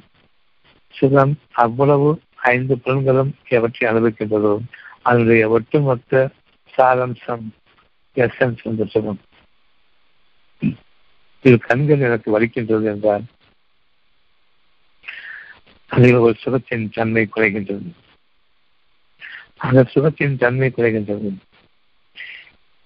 [0.94, 4.54] சுகம் அவ்வளவு ஐந்து புலன்களும் எவற்றை அனுபவிக்கின்றதோ
[5.02, 6.30] அதனுடைய ஒட்டுமொத்த
[6.74, 7.44] சாரம்சம்
[8.16, 9.20] எசன்ஸ் என்ற சுகம்.
[11.44, 13.22] இது கண்கள் எனக்கு வலிக்கின்றது என்றால்
[15.90, 17.90] அதில் ஒரு சுகத்தின் தன்மை குறைகின்றது.
[19.56, 21.30] அந்த சுகத்தின் தன்மை குறைகின்றது.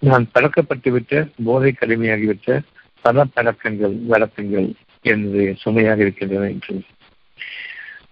[0.03, 2.63] நான் பழக்கப்பட்டுவிட்ட போதை கடுமையாகிவிட்ட
[3.05, 4.69] பல பழக்கங்கள் வழக்கங்கள்
[5.03, 6.75] என்னுடைய சுமையாக இருக்கின்றன என்று.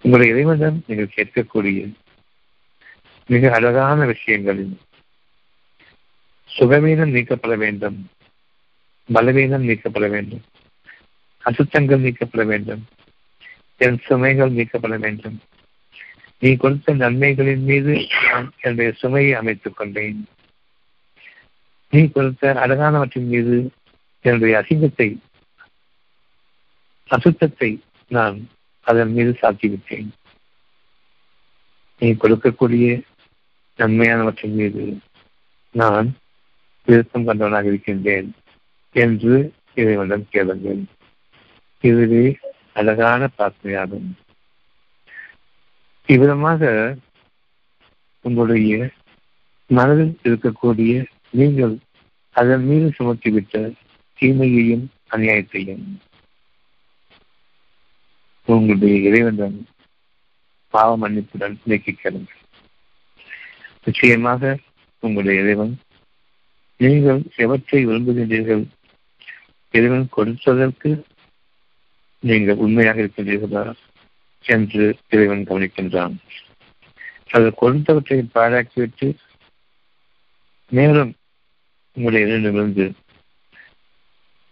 [0.02, 1.80] உங்களுடைய இறைவனிடம் நீங்கள் கேட்கக்கூடிய
[3.28, 4.72] மிக அழகான விஷயங்களில்
[6.50, 7.98] சுகவீனம் நீக்கப்பட வேண்டும்
[9.08, 10.42] பலவீனம் நீக்கப்பட வேண்டும்
[11.44, 12.82] அசுத்தங்கள் நீக்கப்பட வேண்டும்
[13.84, 15.38] என் சுமைகள் நீக்கப்பட வேண்டும்.
[16.38, 17.92] நீ கொடுத்த நன்மைகளின் மீது
[18.30, 20.20] நான் என்னுடைய சுமையை அமைத்துக் கொண்டேன்.
[21.90, 23.56] நீ கொடுத்த அழகானவற்றின் மீது
[24.20, 25.08] என்னுடைய அசிங்கத்தை
[27.10, 27.70] அசுத்தத்தை
[28.08, 28.36] நான்
[28.90, 30.10] அதன் மீது சாத்திவிட்டேன்.
[31.98, 32.86] நீ கொடுக்கக்கூடிய
[33.78, 34.84] நன்மையானவற்றின் மீது
[35.70, 36.08] நான்
[36.84, 38.30] விருப்பம் கொண்டவனாக இருக்கின்றேன்
[38.92, 39.34] என்று
[39.74, 40.82] இறைவனிடம் கேளுங்கள்.
[41.80, 42.24] இதுவே
[42.72, 44.10] அழகான பிரார்த்தனையாகும்
[46.08, 46.62] இவ்விதமாக
[48.24, 48.90] உங்களுடைய
[49.70, 50.92] மனதில் இருக்கக்கூடிய
[51.30, 51.74] நீங்கள்
[52.36, 53.74] அதன் மீது சுமத்திவிட்ட
[54.18, 55.86] தீமையையும் அநியாயத்தையும்
[58.48, 59.66] உங்களுடைய இறைவன்
[60.74, 62.26] பாவ மன்னிப்புடன் நீக்கிக்கிறது
[63.84, 64.58] நிச்சயமாக
[65.02, 65.74] உங்களுடைய இறைவன்
[66.80, 68.64] நீங்கள் எவற்றை விரும்புகின்றீர்கள்?
[69.70, 70.90] இறைவன் கொடுத்ததற்கு
[72.22, 73.74] நீங்கள் உண்மையாக இருக்கின்றீர்களா
[74.42, 76.14] என்று இறைவன் கவனிக்கின்றான்.
[77.30, 79.16] அது கொடுத்தவற்றை பாழாக்கிவிட்டு
[80.68, 81.14] மேலும்
[81.92, 82.92] உங்களுடைய இறைவனிலிருந்து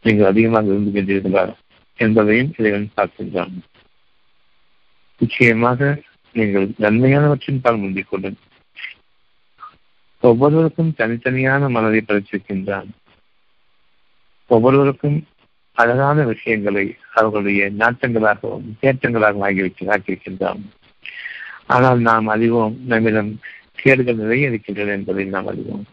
[0.02, 1.54] நீங்கள் அதிகமாக விரும்புகின்றீர்களா
[1.96, 3.54] என்பதையும் இறைவன் பார்க்கின்றான்.
[5.18, 6.02] நிச்சயமாக
[6.32, 8.38] நீங்கள் நன்மையானவற்றின் பால் முந்திக் கொள்ளும்.
[10.20, 12.88] ஒவ்வொருவருக்கும் தனித்தனியான மனதை படைத்திருக்கின்றான்.
[14.46, 15.26] ஒவ்வொருவருக்கும்
[15.72, 20.60] அழகான விஷயங்களை அவர்களுடைய நாட்டங்களாகவும் தேட்டங்களாகவும் ஆகிவிட்டு ஆக்கியிருக்கின்றான்
[21.66, 23.40] ஆனால் நாம் அறிவோம் நம்மிடம்
[23.74, 25.86] கேடுகள் நிறைய இருக்கின்றன என்பதை நாம் அறிவோம்.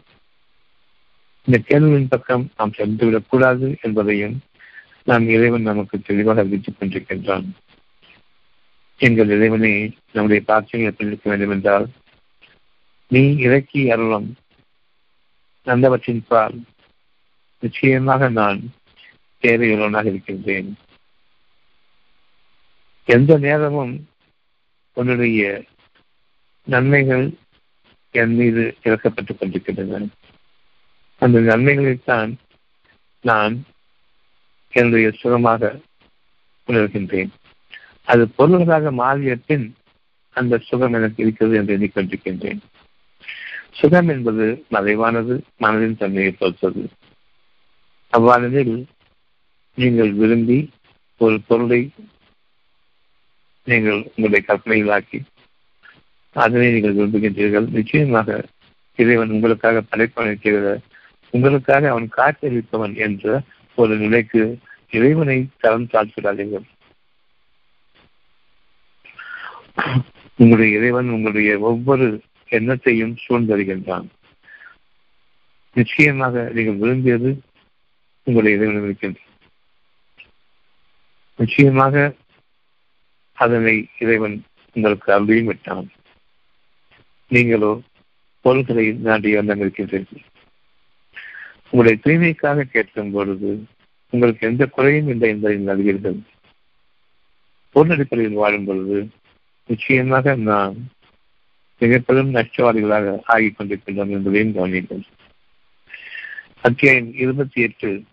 [1.44, 4.40] இந்த கேள்வியின் பக்கம் நாம் சென்றுவிடக் கூடாது என்பதையும்
[5.04, 7.48] நாம் இறைவன் நமக்கு தெளிவாக அறிவித்துக் கொண்டிருக்கின்றான்.
[8.98, 11.88] எங்கள் இறைவனை நம்முடைய பாக்கியம் பிடிக்க வேண்டும் என்றால்
[13.08, 14.36] நீ இறக்கி அருளும்
[15.64, 16.60] நல்லவற்றின் பால்
[17.60, 18.60] நிச்சயமாக நான்
[19.42, 20.76] தேவையுள்ளவனாக இருக்கின்றேன்.
[23.04, 24.08] எந்த நேரமும்
[24.92, 25.64] உன்னுடைய
[26.64, 27.32] நன்மைகள்
[28.10, 30.06] என் மீது இறக்கப்பட்டுக் கொண்டிருக்கின்றன.
[31.18, 32.34] அந்த நன்மைகளைத்தான்
[33.20, 33.64] நான்
[34.70, 35.80] என்னுடைய சுகமாக
[36.66, 37.28] உணர்கின்றேன்.
[38.04, 39.76] அது பொருள்களாக மாறிய பின்
[40.30, 42.58] அந்த சுகம் எனக்கு இருக்கிறது என்று எண்ணிக்கொண்டிருக்கின்றேன்.
[43.70, 46.88] சுகம் என்பது மறைவானது மனதின் தன்மையை பொறுத்தது.
[48.12, 48.84] அவ்வாறெனில்
[49.80, 50.58] நீங்கள் விரும்பி
[51.24, 51.80] ஒரு பொருளை
[53.66, 55.18] நீங்கள் உங்களுடைய கற்பனைகளாக்கி
[56.36, 57.66] அதனை நீங்கள் விரும்புகின்றீர்கள்.
[57.68, 58.38] நிச்சயமாக
[58.96, 60.80] இறைவன் உங்களுக்காக படைப்பவன்
[61.34, 63.42] உங்களுக்காக அவன் காற்றளிப்பவன் என்ற
[63.74, 64.42] ஒரு நிலைக்கு
[64.90, 66.66] இறைவனை தரம் தாழ்த்திடாதீர்கள்.
[70.40, 72.06] உங்களுடைய இறைவன் உங்களுடைய ஒவ்வொரு
[72.50, 74.08] எண்ணத்தையும் சூழ்ந்தறிகின்றான்.
[75.76, 77.30] நிச்சயமாக நீங்கள் விரும்பியது
[78.26, 79.26] உங்களுடைய இறைவன் இருக்கின்றது
[81.38, 82.14] நிச்சயமாக
[83.32, 85.88] அதனை இறைவன் உங்களுக்கு அருளையும் விட்டான்.
[87.28, 87.80] நீங்களோ
[88.40, 90.24] பொருள்களை நாடி வந்திருக்கின்றீர்கள்.
[91.70, 93.66] உங்களுடைய தூய்மைக்காக கேட்கும் பொழுது
[94.10, 96.18] உங்களுக்கு எந்த குறையும் இல்லை என்பதை அறிவீர்கள்.
[97.70, 99.08] பொருள் அடிப்படையில் வாழும் பொழுது
[99.66, 100.76] நிச்சயமாக நாம்
[101.78, 105.02] மிக பெரும் நஷ்டவாதிகளாக ஆகிக் கொண்டிருக்கின்றோம் என்பதையும் கவனிங்கள்
[106.60, 108.04] அத்தியாயம் இருபத்தி எட்டு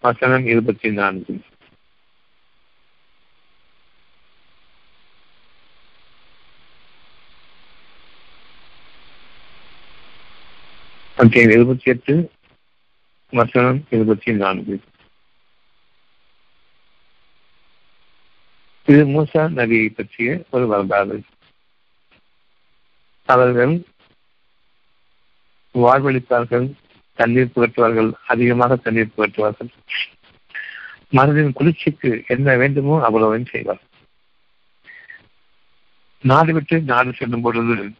[0.00, 1.40] வசனம் இருபத்தி நான்கு.
[11.20, 12.30] அத்தியாயம் எழுபத்தி எட்டு
[13.30, 14.80] வசனம் இருபத்தி நான்கு.
[18.86, 21.22] இது மூசா நபியை பற்றிய ஒரு வரலாறு.
[23.26, 23.74] அவர்கள்
[25.74, 26.72] வாழ்வழித்தார்கள்
[27.14, 29.70] தண்ணீர் புகட்டுவார்கள் அதிகமாக தண்ணீர் புகட்டுவார்கள்
[31.12, 33.82] மனதின் குளிர்ச்சிக்கு என்ன வேண்டுமோ அவ்வளவு செய்வார்.
[36.20, 37.92] நாடு விட்டு நாடு செல்லும் பொழுது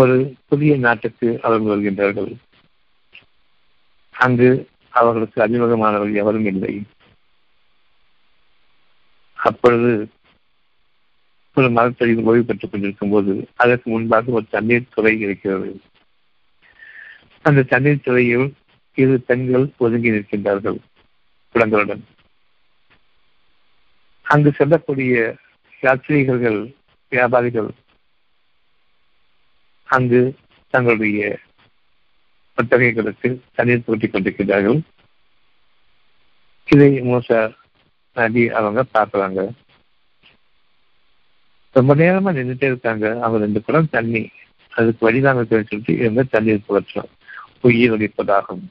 [0.00, 0.16] ஒரு
[0.48, 2.32] புதிய நாட்டுக்கு அவர்கள் வருகின்றார்கள்.
[4.24, 4.48] அங்கு
[4.90, 6.74] அவர்களுக்கு அறிமுகமானவர்கள் எவரும் இல்லை.
[9.48, 9.92] அப்பொழுது
[11.54, 15.70] ஒரு மரத்தடியில் ஓய்வு பெற்றுக் கொண்டிருக்கும் போது அதற்கு முன்பாக ஒரு தண்ணீர் துறை இருக்கிறது.
[17.42, 18.46] அந்த தண்ணீர் துறையில்
[18.94, 20.78] இரு பெண்கள் ஒதுங்கி நிற்கின்றார்கள்
[21.52, 22.04] குழந்தைகளுடன்.
[24.22, 25.36] அங்கு செல்லக்கூடிய
[25.82, 26.60] யாத்திரிகர்கள்
[27.10, 27.70] வியாபாரிகள்
[29.90, 30.34] அங்கு
[30.70, 31.38] தங்களுடைய
[32.56, 34.80] ஒட்டகைகளுக்கு தண்ணீர் தூட்டிக் கொண்டிருக்கிறார்கள்.
[36.66, 37.54] இதை மோச
[38.14, 39.48] நதி அவங்க பார்க்குறாங்க.
[41.70, 43.10] ரொம்ப நேரமா நின்றுட்டே இருக்காங்க.
[43.10, 44.28] அவங்க ரெண்டு குடம் தண்ணி
[44.70, 47.10] அதுக்கு வழிதாங்க சொல்லிட்டு இவங்க தண்ணீர் புகற்றோம்
[47.60, 48.64] உயிர் ஒழிப்பதாகும்.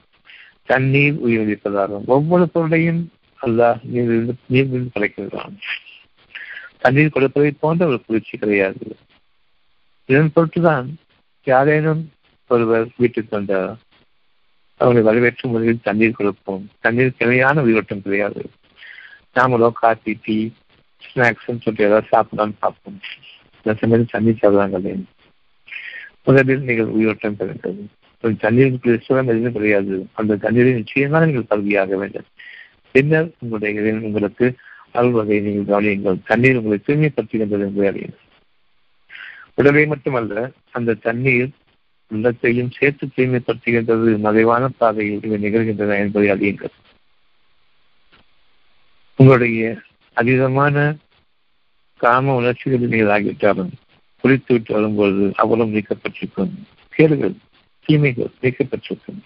[0.64, 2.04] தண்ணீர் உயிர் ஒழிப்பதாகும்.
[2.04, 5.56] ஒவ்வொரு பொருளையும் அல்ல நீர் நீர் படைக்கிறான்.
[6.78, 8.96] தண்ணீர் கொடுப்பதை போன்ற ஒரு குளிர்ச்சி கிடையாது.
[10.06, 10.94] இதன் பொருட்டுதான்
[11.52, 12.02] யாரேனும்
[12.50, 13.70] ஒருவர் வீட்டுக்கு வந்தார்
[14.80, 16.62] அவர்களை வரவேற்றும் முறையில் தண்ணீர் கொடுப்போம்.
[16.84, 18.42] தண்ணீர் தேவையான உயிரோட்டம் கிடையாது.
[19.36, 20.36] நாமளோ காஃபி டீ
[21.02, 22.98] ஸ்நாக்ஸ் சொல்லிட்டு ஏதாவது சாப்பிடலாம்னு பார்ப்போம்.
[23.58, 24.94] இந்த சமயம் தண்ணீர் சாப்பிடாங்க
[26.26, 27.78] முதலில் நீங்கள் உயிரோட்டம் பெறுங்கள்
[28.24, 29.94] ஒரு தண்ணீருக்கு சுகம் எதுவும் கிடையாது.
[30.20, 32.26] அந்த தண்ணீரை நிச்சயமாக நீங்கள் கல்வியாக வேண்டும்.
[32.94, 34.46] பின்னர் உங்களுடைய உங்களுக்கு
[35.00, 36.18] அல்வகை நீங்கள் கவனியுங்கள்.
[36.30, 38.26] தண்ணீர் உங்களை தூய்மைப்படுத்துகின்றது என்பதை அறியுங்கள்.
[39.58, 40.34] உடலை மட்டுமல்ல
[40.70, 41.50] அந்த தண்ணீர்
[42.08, 46.74] உள்ளத்தையும் சேர்த்து தூய்மைப்படுத்துகின்றது மறைவான பாதையில் இவை நிகழ்கின்றன என்பதை அறியுங்கள்.
[49.16, 49.78] உங்களுடைய
[50.16, 50.96] அதீதமான
[51.96, 53.70] காம உணர்ச்சிகளில் நீங்கள் ஆகிவிட்டாலும்
[54.22, 56.50] குளித்து விட்டு வரும்பொழுது அவ்வளவு நீக்கப்பட்டிருக்கும்.
[56.88, 57.34] கேடுகள்
[57.84, 59.20] தீமைகள் நீக்கப்பட்டிருக்கும்.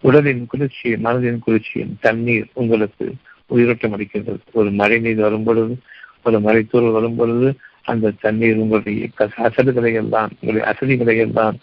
[0.00, 3.14] உடலின் குளிர்ச்சி மனதின் குளிர்ச்சியின் தண்ணீர் உங்களுக்கு
[3.46, 4.38] உயிரோட்டம் அளிக்கின்றது.
[4.52, 5.78] ஒரு மழை நீர் வரும் பொழுது
[6.24, 7.58] ஒரு மலைத்தூர் வரும் பொழுது
[7.90, 9.08] அந்த தண்ணீர் உங்களுடைய
[9.48, 11.58] அசடுகளை எல்லாம் உங்களுடைய அசதிகளை எல்லாம்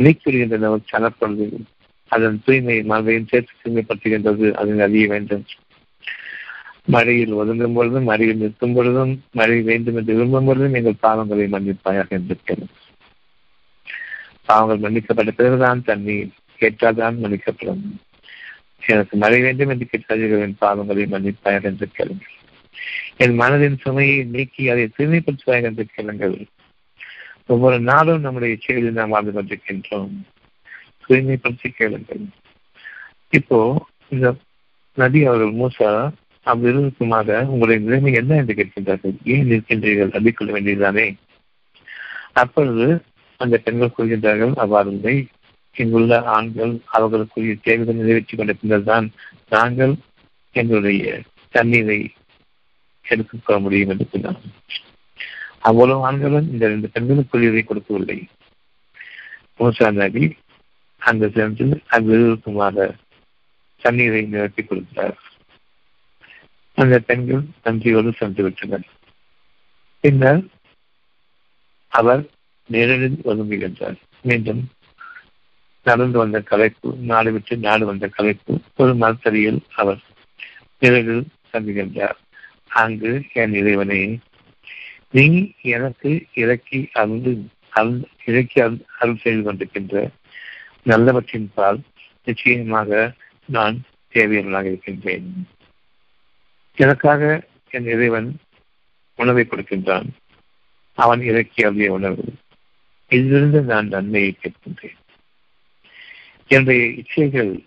[0.00, 1.46] நீக்கிவிடுகின்றன சனப்பொழுது
[2.10, 5.44] அதன் தூய்மை மழையும் சேர்த்து தூய்மைப்படுத்துகின்றது அதனை அறிய வேண்டும்.
[6.94, 12.36] மழையில் ஒதுங்கும் பொழுதும் மழையில் நிற்கும் பொழுதும் மழை வேண்டும் என்று விரும்பும் பொழுதும் எங்கள் பாவங்களை மன்னிப்பாயாக என்று
[14.48, 17.84] பாவங்கள் மன்னிக்கப்பட்ட பிறகுதான் தண்ணீர் கேட்டால்தான் மன்னிக்கப்படும்.
[18.82, 22.38] எனக்கு மழை வேண்டும் என்று கேட்டார்கள் என் பாவங்களை மன்னிப்பாயாக என்று கேளுங்கள்
[23.20, 26.36] என் மனதின் சுமையை நீக்கி அதை தூய்மைப்படுத்துவாய் என்று கேளுங்கள்.
[27.46, 30.12] ஒவ்வொரு நாளும் நம்முடைய செயலில் நாம் வாழ்ந்து கொண்டிருக்கின்றோம்.
[31.04, 32.24] தூய்மைப்படுத்தி கேளுங்கள்.
[33.28, 33.58] இப்போ
[34.08, 34.34] இந்த
[34.94, 35.90] நதி அவர்கள் மூசா
[36.46, 39.14] அவ்விருக்குமாக உங்களுடைய நிலைமை என்ன என்று கேட்கின்றார்கள்.
[39.24, 40.14] ஏன் நிற்கின்றீர்கள்?
[40.16, 41.06] அள்ளிக்கொள்ள வேண்டியதுதானே?
[42.32, 42.86] அப்பொழுது
[43.36, 45.28] அந்த பெண்கள் கூறுகின்றார்கள் அவ்வாறு இல்லை
[45.76, 49.12] இங்குள்ள ஆண்கள் அவர்களுக்குரிய தேவைகள் நிறைவேற்றி கொண்ட பின்னர் தான்
[49.48, 49.94] நாங்கள்.
[50.52, 51.20] எங்களுடைய
[51.50, 52.00] தண்ணீரை
[53.14, 54.40] எடுக்க முடியும் என்று சொன்னார்.
[55.68, 58.18] அவ்வளவு ஆண்களும் இந்த ரெண்டு பெண்களுக்குரியதை கொடுக்கவில்லை.
[59.58, 60.24] மூசா நபி
[61.02, 62.86] அந்த சென்றில் அவ்விருக்குமாக
[63.82, 65.16] தண்ணீரை நிரப்பி கொடுத்தார்.
[66.78, 68.86] அந்த பெண்கள் நன்றியோடு சென்று விட்டனர்.
[70.04, 70.42] பின்னர்
[71.92, 72.22] அவர்
[72.70, 74.62] நேரடில் ஒதுங்குகின்றார் மீண்டும்
[75.86, 80.00] நடந்து வந்த கலைப்பு நாடு விட்டு நாடு வந்த கலைப்பு ஒரு மரத்தடியில் அவர்
[80.82, 82.18] நிழலில் தங்குகின்றார்
[82.74, 84.18] அங்கு என் இறைவனை
[85.10, 87.48] நீ எனக்கு இறக்கி அருந்து
[88.24, 88.62] இறக்கி
[88.98, 90.08] அருள் செய்து கொண்டிருக்கின்ற
[90.82, 91.80] நல்லவற்றின் பால்
[92.24, 93.12] நிச்சயமாக
[93.44, 93.82] நான்
[94.12, 95.48] தேவையவனாக இருக்கின்றேன்.
[96.74, 98.38] எனக்காக என் இறைவன்
[99.16, 100.08] உணவை கொடுக்கின்றான்.
[100.94, 102.24] அவன் இறக்கி அருளிய உணவு.
[103.08, 104.96] இதிலிருந்து நான் நன்மையை கேட்கின்றேன்
[106.46, 107.64] என்னுடைய இச்சைகள்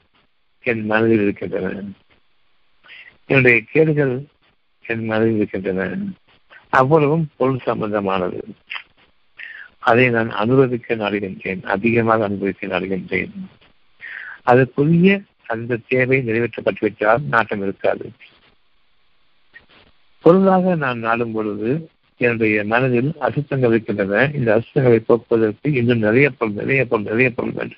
[0.61, 1.83] என் மனதில் இருக்கின்றன.
[3.25, 4.25] என்னுடைய கேடுகள்
[4.87, 5.97] என் மனதில் இருக்கின்றன.
[6.69, 8.39] அவ்வளவும் பொருள் சம்பந்தமானது.
[9.79, 11.63] அதை நான் அனுபவிக்க நாடுகின்றேன்.
[11.63, 13.31] அதிகமாக அனுபவிக்க நாடுகின்றேன்.
[14.43, 18.11] அதற்குரிய அந்த தேவை நிறைவேற்றப்பட்டுவிட்டால் நாட்டம் இருக்காது.
[20.21, 24.31] பொருளாக நான் நாடும் பொழுது என்னுடைய மனதில் அசுத்தங்கள் இருக்கின்றன.
[24.33, 27.77] இந்த அசுத்தங்களை போக்குவதற்கு இன்னும் நிறைய பொருள் நிறைய பொருள் நிறைய பொருள் வேண்டும்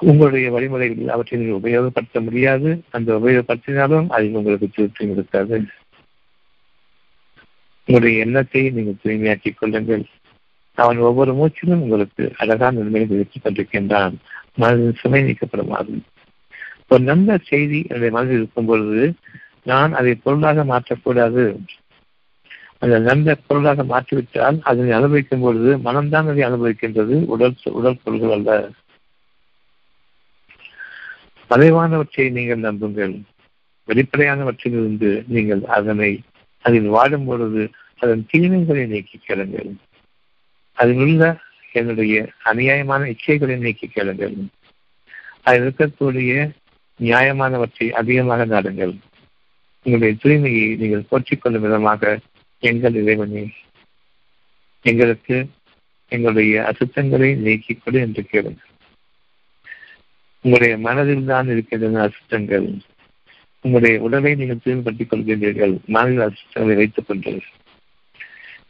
[0.00, 2.82] உங்களுடைய வழிமுறைகளில் அவற்றை நீங்கள் உபயோகப்படுத்த முடியாது.
[2.90, 5.64] அந்த உபயோகப்படுத்தினாலும் அதில் உங்களுக்கு திருப்தி இருக்காது
[7.84, 10.04] உங்களுடைய எண்ணத்தை நீங்கள் தூய்மையாக்கிக் கொள்ளுங்கள்.
[10.74, 14.14] அவன் ஒவ்வொரு மூச்சிலும் உங்களுக்கு அழகான நன்மையை விதித்துக் கொண்டிருக்கின்றான்.
[14.54, 16.00] மனதில் சுமை நீக்கப்படுமாறு
[16.88, 19.14] ஒரு நல்ல செய்தி என்னுடைய மனதில் இருக்கும் பொழுது
[19.62, 21.58] நான் அதை பொருளாக மாற்றக்கூடாது.
[22.78, 27.24] அந்த நல்ல பொருளாக மாற்றிவிட்டால் அதனை அனுபவிக்கும் பொழுது மனம்தான் அதை அனுபவிக்கின்றது.
[27.24, 28.70] உடல் உடல் பொருள்கள் அல்ல.
[31.50, 33.20] மறைவானவற்றை நீங்கள் நம்புங்கள்.
[33.88, 36.20] வெளிப்படையானவற்றிலிருந்து நீங்கள் அதனை
[36.60, 39.70] அதில் வாடும் பொழுது அதன் தீமைகளை நீக்கி கேளுங்கள்.
[40.72, 41.38] அதில் உள்ள
[41.72, 44.34] என்னுடைய அநியாயமான இச்சைகளை நீக்கி கேளுங்கள்.
[45.42, 46.50] அதில் இருக்கக்கூடிய
[47.00, 48.94] நியாயமானவற்றை அதிகமாக நாடுங்கள்.
[49.82, 52.18] உங்களுடைய தூய்மையை நீங்கள் போற்றிக் கொள்ளும் விதமாக
[52.58, 53.50] எங்கள் இறைவனே
[54.82, 55.48] எங்களுக்கு
[56.08, 58.65] எங்களுடைய அசுத்தங்களை நீக்கிக் கொடு என்று கேளுங்கள்.
[60.46, 62.66] உங்களுடைய மனதில் தான் இருக்கின்றன அசுத்தங்கள்.
[63.60, 65.74] உங்களுடைய உடலை நீங்கள் தூய்மைப்படுத்திக் கொள்கின்றீர்கள்.
[65.86, 67.32] மனதில் அசுத்தங்களை வைத்துக் கொண்டு.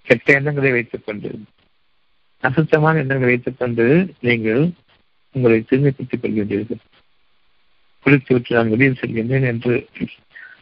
[0.02, 1.30] கெட்ட எண்ணங்களை வைத்துக் கொண்டு.
[2.42, 4.62] அசுத்தமான எண்ணங்களை வைத்துக் கொண்டு நீங்கள்
[5.34, 6.82] உங்களை தூய்மைப்படுத்திக் கொள்கின்றீர்கள்.
[8.06, 9.74] குளித்து விட்டு நான் வெளியில் செல்கின்றேன் என்று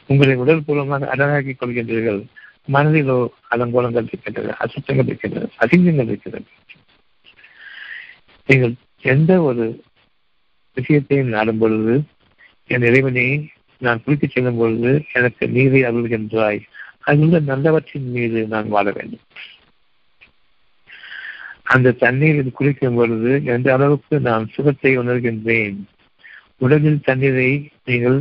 [0.07, 2.21] உங்களை உடல் பூர்வமாக அழகாக்கிக் கொள்கின்றீர்கள்.
[2.73, 3.19] மனதிலோ
[3.51, 6.49] அலங்கோலங்கள் இருக்கின்றது அசுத்தங்கள் இருக்கின்றது அசிங்கங்கள் இருக்கிறது
[8.47, 8.75] நீங்கள்
[9.15, 9.65] எந்த ஒரு
[10.75, 11.95] விஷயத்தை நாடும் பொழுது
[12.67, 13.27] என் இறைவனை
[13.81, 16.61] நான் குறித்துச் செல்லும் பொழுது எனக்கு நீரை அருள்கின்றாய்
[17.01, 19.25] அங்குள்ள நல்லவற்றின் மீது நான் வாழ வேண்டும்.
[21.63, 25.77] அந்த தண்ணீரில் குளிக்கும் பொழுது எந்த அளவுக்கு நான் சுகத்தை உணர்கின்றேன்?
[26.59, 27.51] உடலில் தண்ணீரை
[27.85, 28.19] நீங்கள்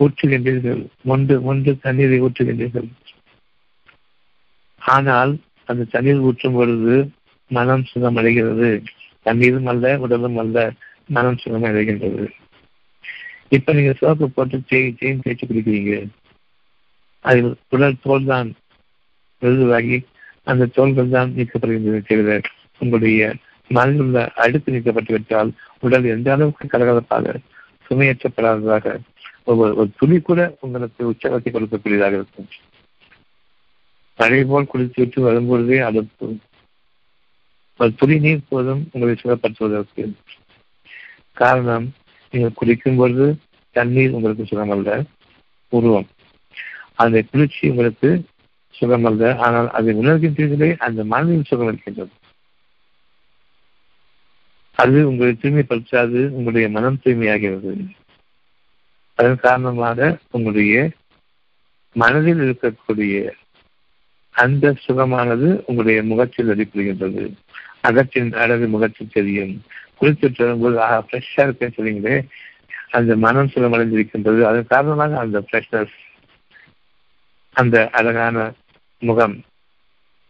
[0.00, 0.82] ஊற்றுகின்றீர்கள்.
[1.04, 2.88] ஒன்று ஒன்று தண்ணீரை ஊற்றுகின்றீர்கள்.
[4.78, 5.32] ஆனால்
[5.64, 6.94] அந்த தண்ணீர் ஊற்றும் பொழுது
[7.50, 8.82] மனம் சுகம் அடைகிறது
[9.26, 10.72] தண்ணீரும் அல்ல உடலும் அல்ல.
[11.08, 12.24] மனம் சுகம் அடைகின்றது
[13.48, 15.92] இப்ப நீங்க சோப்பு போட்டு செய் செயின் தேய்ச்சி குடிக்கிறீங்க
[17.24, 18.48] அதில் உடல் தோல் தான்
[19.42, 19.98] விருதுவாகி
[20.42, 22.36] அந்த தோள்கள் தான் நீக்கப்படுகின்றது தவிர
[22.80, 23.22] உங்களுடைய
[23.70, 27.34] மனதில் உள்ள அழுத்து நீக்கப்பட்டு விட்டால் உடல் எந்த அளவுக்கு கலகலப்பாக
[27.86, 28.86] சுமையேற்றப்படாததாக
[29.44, 32.48] ஒவ்வொரு ஒரு துளி கூட உங்களுக்கு உச்சவத்தை கொடுக்கக்கூடியதாக இருக்கும்.
[34.18, 36.26] மழை போல் குளித்து விட்டு வரும்பொழுதே அழுப்பு
[37.80, 40.04] ஒரு துளி நீர் போதும் உங்களை சுகப்படுத்துவதற்கு.
[41.38, 41.86] காரணம்
[42.30, 43.26] நீங்கள் குளிக்கும் பொழுது
[43.70, 45.04] தண்ணீர் உங்களுக்கு சுகமல்ல
[45.68, 46.08] உருவம்.
[46.94, 48.10] அந்த குளிர்ச்சி உங்களுக்கு
[48.80, 52.10] சுகமல்ல ஆனால் அதை உணர்கின்றீர்களே அந்த மனதில் சுகம் இருக்கின்றது.
[54.72, 57.72] அது உங்களை தூய்மைப்படுத்தாது உங்களுடைய மனம் தூய்மையாகிறது.
[59.14, 60.90] அதன் காரணமாக உங்களுடைய
[61.92, 63.30] மனதில் இருக்கக்கூடிய
[64.30, 67.24] அந்த சுகமானது உங்களுடைய முகத்தில் வெளிப்படுகின்றது.
[67.80, 69.62] அகத்தின் அழகு முகத்தில் தெரியும்.
[70.00, 72.28] குளித்துட்டு வரும்போது ஆஹா ஃப்ரெஷ்ஷாக இருக்கேன்னு சொல்லிங்களே
[72.90, 74.42] அந்த மனம் சுகமடைந்திருக்கின்றது.
[74.42, 75.96] அதன் காரணமாக அந்த ஃப்ரெஷ்னஸ்
[77.52, 78.52] அந்த அழகான
[78.98, 79.42] முகம்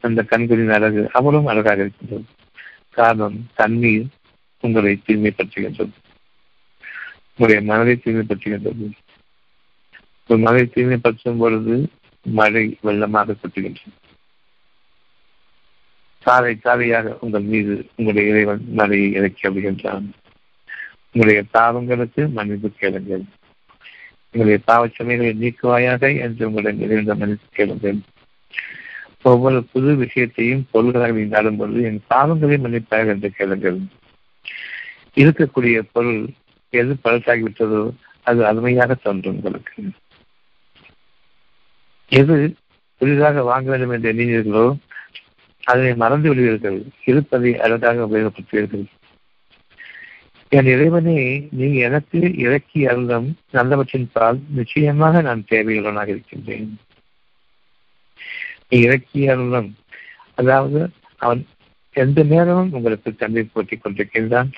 [0.01, 2.25] அந்த கண்களின் அழகு அவ்வளவு அழகாக இருக்கின்றது.
[2.91, 4.07] காரணம் தண்ணீர்
[4.61, 5.91] உங்களை தூய்மைப்படுத்துகின்றது.
[7.37, 8.91] உங்களுடைய மனதை தூய்மைப்படுத்துகின்றது.
[10.29, 11.89] ஒரு மனதை தூய்மைப்படுத்தும் பொழுது
[12.23, 14.08] மழை வெள்ளமாக கொட்டுகின்றது.
[16.29, 20.07] சாலை சாலையாக உங்கள் மீது உங்களுடைய இறைவன் மழையை இறக்கி அப்படிகின்றான்
[21.13, 23.23] உங்களுடைய பாவங்களுக்கு மன்னிப்பு கேளுங்கள்.
[24.35, 27.99] உங்களுடைய பாவச்சமைகளை நீக்குவாயாக என்று உங்களுடைய இறைவன் மன்னிப்பு கேளுங்கள்.
[29.23, 33.79] ஒவ்வொரு புது விஷயத்தையும் பொருள்களாக நீங்காடும் பொழுது என் பாவங்களை மன்னிப்பாக என்று கேளுங்கள்.
[35.15, 36.21] இருக்கக்கூடிய பொருள்
[36.71, 37.83] எது பழசாகிவிட்டதோ
[38.23, 39.83] அது அருமையாக தோன்றும் உங்களுக்கு.
[42.09, 42.37] எது
[43.01, 44.67] புதிதாக வாங்க வேண்டும் என்று எண்ணினீர்களோ
[45.71, 46.79] அதனை மறந்து விடுவீர்கள்.
[47.05, 48.85] இருப்பதை அழகாக உபயோகப்படுத்துவீர்கள்
[50.53, 51.17] என் இறைவனே
[51.51, 56.71] நீ எனக்கு இறக்கி அருளம் நல்லவற்றின் பால் நிச்சயமாக நான் தேவையுள்ளவனாக இருக்கின்றேன்.
[58.69, 59.69] நீ இறக்கிய அருந்தம்
[60.35, 60.81] அதாவது
[61.17, 61.43] அவன்
[61.93, 64.51] எந்த நேரமும் உங்களுக்கு தண்ணீர் போட்டிக் கொண்டிருக்கின்றான்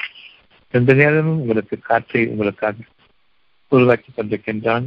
[0.72, 2.86] எந்த நேரமும் உங்களுக்கு காற்றை உங்களுக்காக
[3.68, 4.86] உருவாக்கி கொண்டிருக்கின்றான்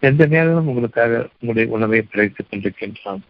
[0.00, 3.22] எந்த நேரமும் உங்களுக்காக உங்களுடைய உணவை பிழைத்துக் கொண்டிருக்கின்றான்.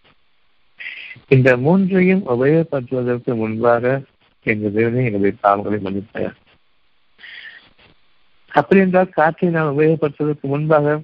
[1.28, 4.02] இந்த மூன்றையும் உபயோகப்படுத்துவதற்கு முன்பாக
[4.42, 6.36] எங்கள் தேவனே எங்களுடைய பாவங்களை மன்னிப்பார்.
[8.48, 11.02] அப்படி என்றால் காற்றை நான் உபயோகப்படுத்துவதற்கு முன்பாக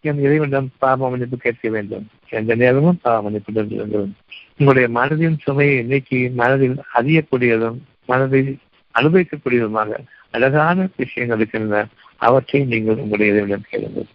[0.00, 2.06] என் இறைவனிடம் பாவ மன்னிப்பு கேட்க வேண்டும்.
[2.28, 4.12] எந்த நேரமும் பாவ மன்னிப்பு வேண்டும்
[4.58, 8.58] உங்களுடைய மனதின் சுமையை இன்னைக்கு மனதில் அறியக்கூடியதும் மனதை
[8.94, 9.98] அனுபவிக்கக்கூடியதுமாக
[10.30, 11.86] அழகான விஷயங்கள் இருக்கின்றன
[12.16, 14.08] அவற்றை நீங்கள் உங்களுடைய இறைவனிடம் கேளுங்கள்.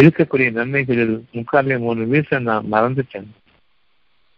[0.00, 3.30] இருக்கக்கூடிய நன்மைகளில் முக்காலே மூணு வீச நான் மறந்துட்டேன்.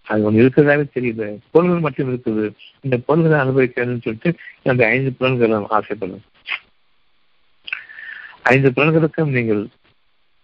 [0.07, 1.38] அது ஒன்று இருக்கிறதாவே தெரியுது.
[1.50, 2.55] பொருள்கள் மட்டும் இருக்குது.
[2.80, 6.22] இந்த பொருள்களை அனுபவிக்கணும்னு சொல்லிட்டு அந்த ஐந்து புலன்களும் ஆசைப்படும்
[8.42, 9.66] ஐந்து புலன்களுக்கும் நீங்கள்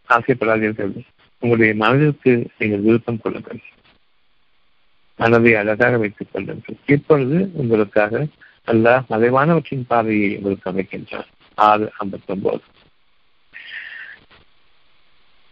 [0.09, 0.92] ஆசைப்படாதீர்கள்.
[1.38, 3.61] உங்களுடைய மனதிற்கு நீங்கள் விருப்பம் கொள்ளுங்கள்.
[5.16, 6.76] மனதை அழகாக வைத்துக் கொள்ளுங்கள்.
[6.86, 8.26] இப்பொழுது உங்களுக்காக
[8.64, 12.61] அல்ல மறைவானவற்றின் பார்வையை உங்களுக்கு அமைக்கின்றார் ஆறு ஐம்பத்தி ஒன்பது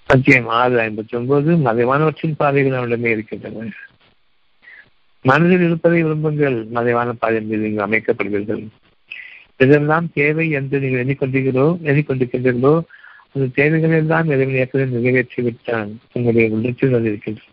[0.09, 3.69] மத்தியம் ஆறு ஐம்பத்தி ஒன்பது மறைவானவற்றின் பாதைகள் அவரிடமே இருக்கின்றன.
[5.29, 6.59] மனதில் இருப்பதை விரும்புங்கள்.
[6.77, 8.63] மறைவான பாதை மீது நீங்கள் அமைக்கப்படுவீர்கள்.
[9.65, 12.75] இதெல்லாம் தேவை என்று நீங்கள் எண்ணிக்கொண்டீர்களோ எண்ணிக்கொண்டிருக்கின்றீர்களோ
[13.33, 17.53] அந்த தேவைகள் எல்லாம் இறைவன் ஏற்கனவே நிறைவேற்றி விட்டான் உங்களுடைய உள்ளத்தில் இருக்கின்றது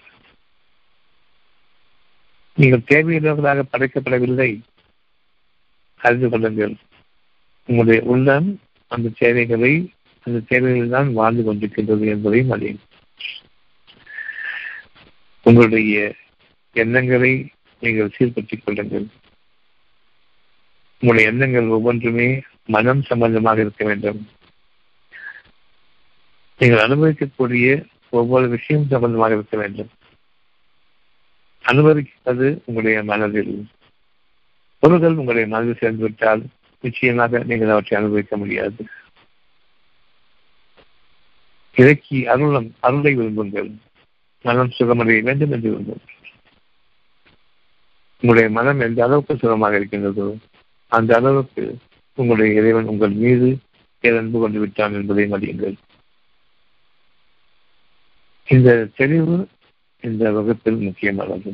[2.58, 4.52] நீங்கள் தேவையுள்ளவர்களாக படைக்கப்படவில்லை.
[6.02, 6.76] அறிந்து கொள்ளுங்கள்.
[7.70, 8.48] உங்களுடைய உள்ளம்
[8.92, 9.74] அந்த தேவைகளை
[10.26, 12.82] அந்த தேவைகளில் தான் வாழ்ந்து கொண்டிருக்கின்றது என்பதையும் அறியும்
[15.46, 15.96] உங்களுடைய
[16.76, 17.34] எண்ணங்களை
[17.84, 19.06] நீங்கள் சீர்படுத்திக் கொள்ளுங்கள்.
[21.00, 24.20] உங்களுடைய எண்ணங்கள் ஒவ்வொன்றுமே மனம் சம்பந்தமாக இருக்க வேண்டும்.
[26.58, 29.90] நீங்கள் அனுபவிக்கக்கூடிய ஒவ்வொரு விஷயம் சம்பந்தமாக இருக்க வேண்டும்.
[31.62, 33.68] அனுபவிப்பது உங்களுடைய மனதில்.
[34.80, 36.44] பொருள்கள் உங்களுடைய மனதில் சேர்ந்துவிட்டால்
[36.82, 38.82] நிச்சயமாக நீங்கள் அவற்றை அனுபவிக்க முடியாது.
[41.76, 43.72] இறக்கி அருளம் அருளை விரும்புங்கள்.
[44.42, 46.23] மனம் சுகமடைய வேண்டும் என்று விரும்புங்கள்.
[48.24, 50.28] உங்களுடைய மனம் எந்த அளவுக்கு சுகமாக இருக்கின்றதோ
[50.92, 51.64] அந்த அளவுக்கு
[52.18, 53.48] உங்களுடைய இறைவன் உங்கள் மீது
[54.04, 55.76] பேரன்பு கொண்டு விட்டான் என்பதை அறியுங்கள்
[58.48, 59.36] இந்த தெளிவு
[60.04, 61.52] இந்த வகுப்பில் முக்கியமானது.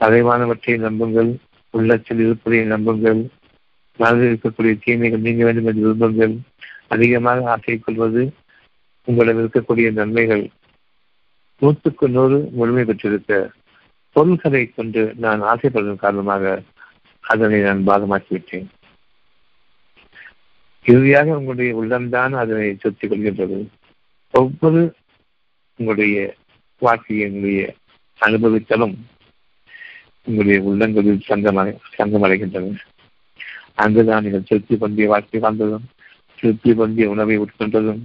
[0.00, 1.30] அறைவானவற்றை நம்புங்கள்
[1.74, 3.20] உள்ளத்தில் இருப்பதை நம்புங்கள்
[3.98, 6.34] மனதில் இருக்கக்கூடிய தீமைகள் நீங்க வேண்டும் என்று விரும்புங்கள்
[6.88, 8.22] அதிகமாக ஆசை கொள்வது
[9.08, 10.44] உங்களிடம் இருக்கக்கூடிய நன்மைகள்
[11.62, 13.32] நூற்றுக்கு நூறு முழுமை பெற்றிருக்க
[14.16, 16.54] பொருள்களை கொண்டு நான் ஆசைப்படுவதன் காரணமாக
[17.24, 18.68] அதனை நான் பாகமாக்கிவிட்டேன்
[20.86, 23.58] இறுதியாக உங்களுடைய உள்ளம்தான் அதனை சுத்திக் கொள்கின்றது.
[24.34, 24.80] ஒவ்வொரு
[25.78, 26.16] உங்களுடைய
[26.82, 27.60] வாழ்க்கையினுடைய
[28.20, 28.94] அனுபவித்தலும்
[30.26, 32.70] உங்களுடைய உள்ளங்களில் சங்கமடை சங்கமடைகின்றது
[33.76, 35.86] அங்குதான் நீங்கள் திருப்தி பொந்திய வாழ்க்கை வாழ்ந்ததும்
[36.38, 38.02] திருப்தி பொந்திய உணவை உட்கொண்டதும்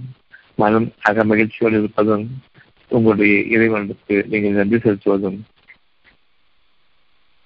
[0.58, 2.24] மனம் அக மகிழ்ச்சியோடு இருப்பதும்
[2.90, 5.38] உங்களுடைய இறைவனுக்கு நீங்கள் நன்றி செலுத்துவதும்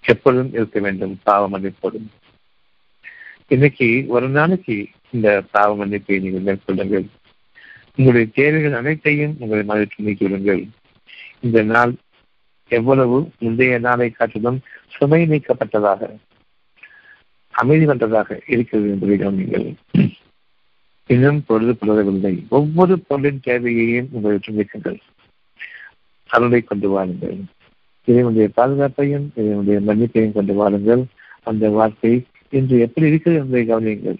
[0.06, 2.08] எப்பொழுதும் இருக்க வேண்டும் பாவ மன்னிப்போடும்.
[3.48, 7.06] இன்னைக்கு ஒரு நாளைக்கு இந்த பாவ மன்னிப்பை நீங்கள் மேற்கொள்ளுங்கள்.
[7.96, 10.68] உங்களுடைய தேவைகள் அனைத்தையும் உங்களை மனதிற்கு நீக்கிவிடுங்கள்.
[11.40, 11.94] இந்த நாள்
[12.68, 16.16] எவ்வளவு முந்தைய நாளை காட்டிலும் சுமை நீக்கப்பட்டதாக
[17.50, 19.66] அமைதி வந்ததாக இருக்கிறது என்பதை கவனிங்கள்
[21.06, 24.98] இன்னும் பொழுது புலரவில்லை ஒவ்வொரு பொருளின் தேவையையும் உங்களுக்கு நீக்குங்கள்.
[26.26, 27.36] அருளை கொண்டு வாருங்கள்.
[28.08, 31.02] இறைவனுடைய பாதுகாப்பையும் இறைவனுடைய மன்னிப்பையும் கொண்டு வாருங்கள்.
[31.50, 32.12] அந்த வார்த்தை
[32.58, 34.18] இன்று எப்படி இருக்கிறது என்பதை கவனியுங்கள்.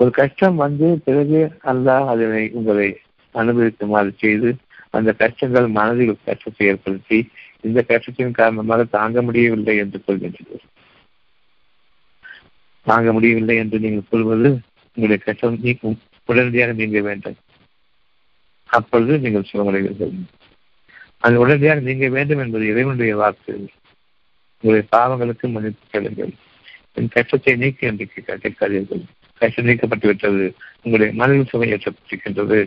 [0.00, 1.40] ஒரு கஷ்டம் வந்து பிறகு
[1.70, 2.88] அல்லாஹ் அதனை உங்களை
[3.34, 4.50] அனுபவிக்குமாறு செய்து
[4.98, 7.18] அந்த கஷ்டங்கள் மனதில் கஷ்டத்தை ஏற்படுத்தி
[7.66, 10.58] இந்த கஷ்டத்தின் காரணமாக தாங்க முடியவில்லை என்று சொல்கின்றது
[12.86, 14.50] தாங்க முடியவில்லை என்று நீங்கள் சொல்வது
[14.96, 15.98] உங்களுடைய கஷ்டம் நீக்கும்
[16.28, 17.38] உடனடியாக நீங்க வேண்டும்.
[18.70, 20.14] அப்பொழுது நீங்கள் சுகமடைவீர்கள்.
[21.22, 23.54] அது உடனடியாக நீங்க வேண்டும் என்பது இறைவனுடைய வாக்கு.
[24.62, 26.32] உங்களுடைய பாவங்களுக்கு மன்னிப்பு கேளுங்கள்.
[26.92, 29.02] என் கஷ்டத்தை நீக்கி என்று கேட்காதீர்கள்
[29.40, 32.58] கஷ்டம் நீக்கப்பட்டு விட்டது உங்களுடைய மனதில் சுமை ஏற்றப்பட்டிருக்கின்றது.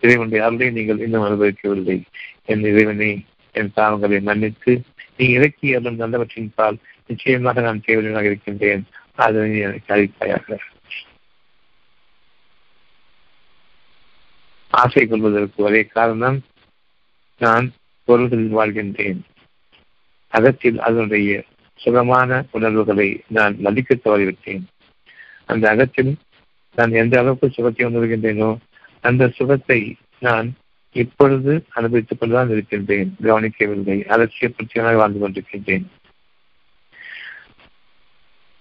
[0.00, 2.02] இறைவனுடைய அருளை நீங்கள் இன்னும் அனுபவிக்கவில்லை.
[2.44, 3.10] என் இறைவனை
[3.54, 4.72] என் பாவங்களை மன்னித்து
[5.16, 8.82] நீ இறக்கி அருளும் நல்லவற்றின் பால் நிச்சயமாக நான் தேவையாக இருக்கின்றேன்.
[9.14, 10.58] அதனை எனக்கு அளிப்பாயாக.
[14.70, 16.38] ஆசை கொள்வதற்கு ஒரே காரணம்
[17.40, 17.66] நான்
[18.08, 19.20] பொருள்களில் வாழ்கின்றேன்.
[20.28, 21.44] அகத்தில் அதனுடைய
[21.76, 24.62] சுகமான உணர்வுகளை நான் மதிக்க தவறிவிட்டேன்.
[25.44, 26.16] அந்த அகத்தில்
[26.76, 28.56] நான் எந்த அளவுக்கு சுகத்தை உணர்கின்றேனோ
[29.00, 30.54] அந்த சுகத்தை நான்
[30.92, 33.16] இப்பொழுது அனுபவித்துக் கொண்டுதான் இருக்கின்றேன்.
[33.22, 34.04] கவனிக்கவில்லை.
[34.08, 35.84] அலட்சியப்படுத்தியமாக வாழ்ந்து கொண்டிருக்கின்றேன்.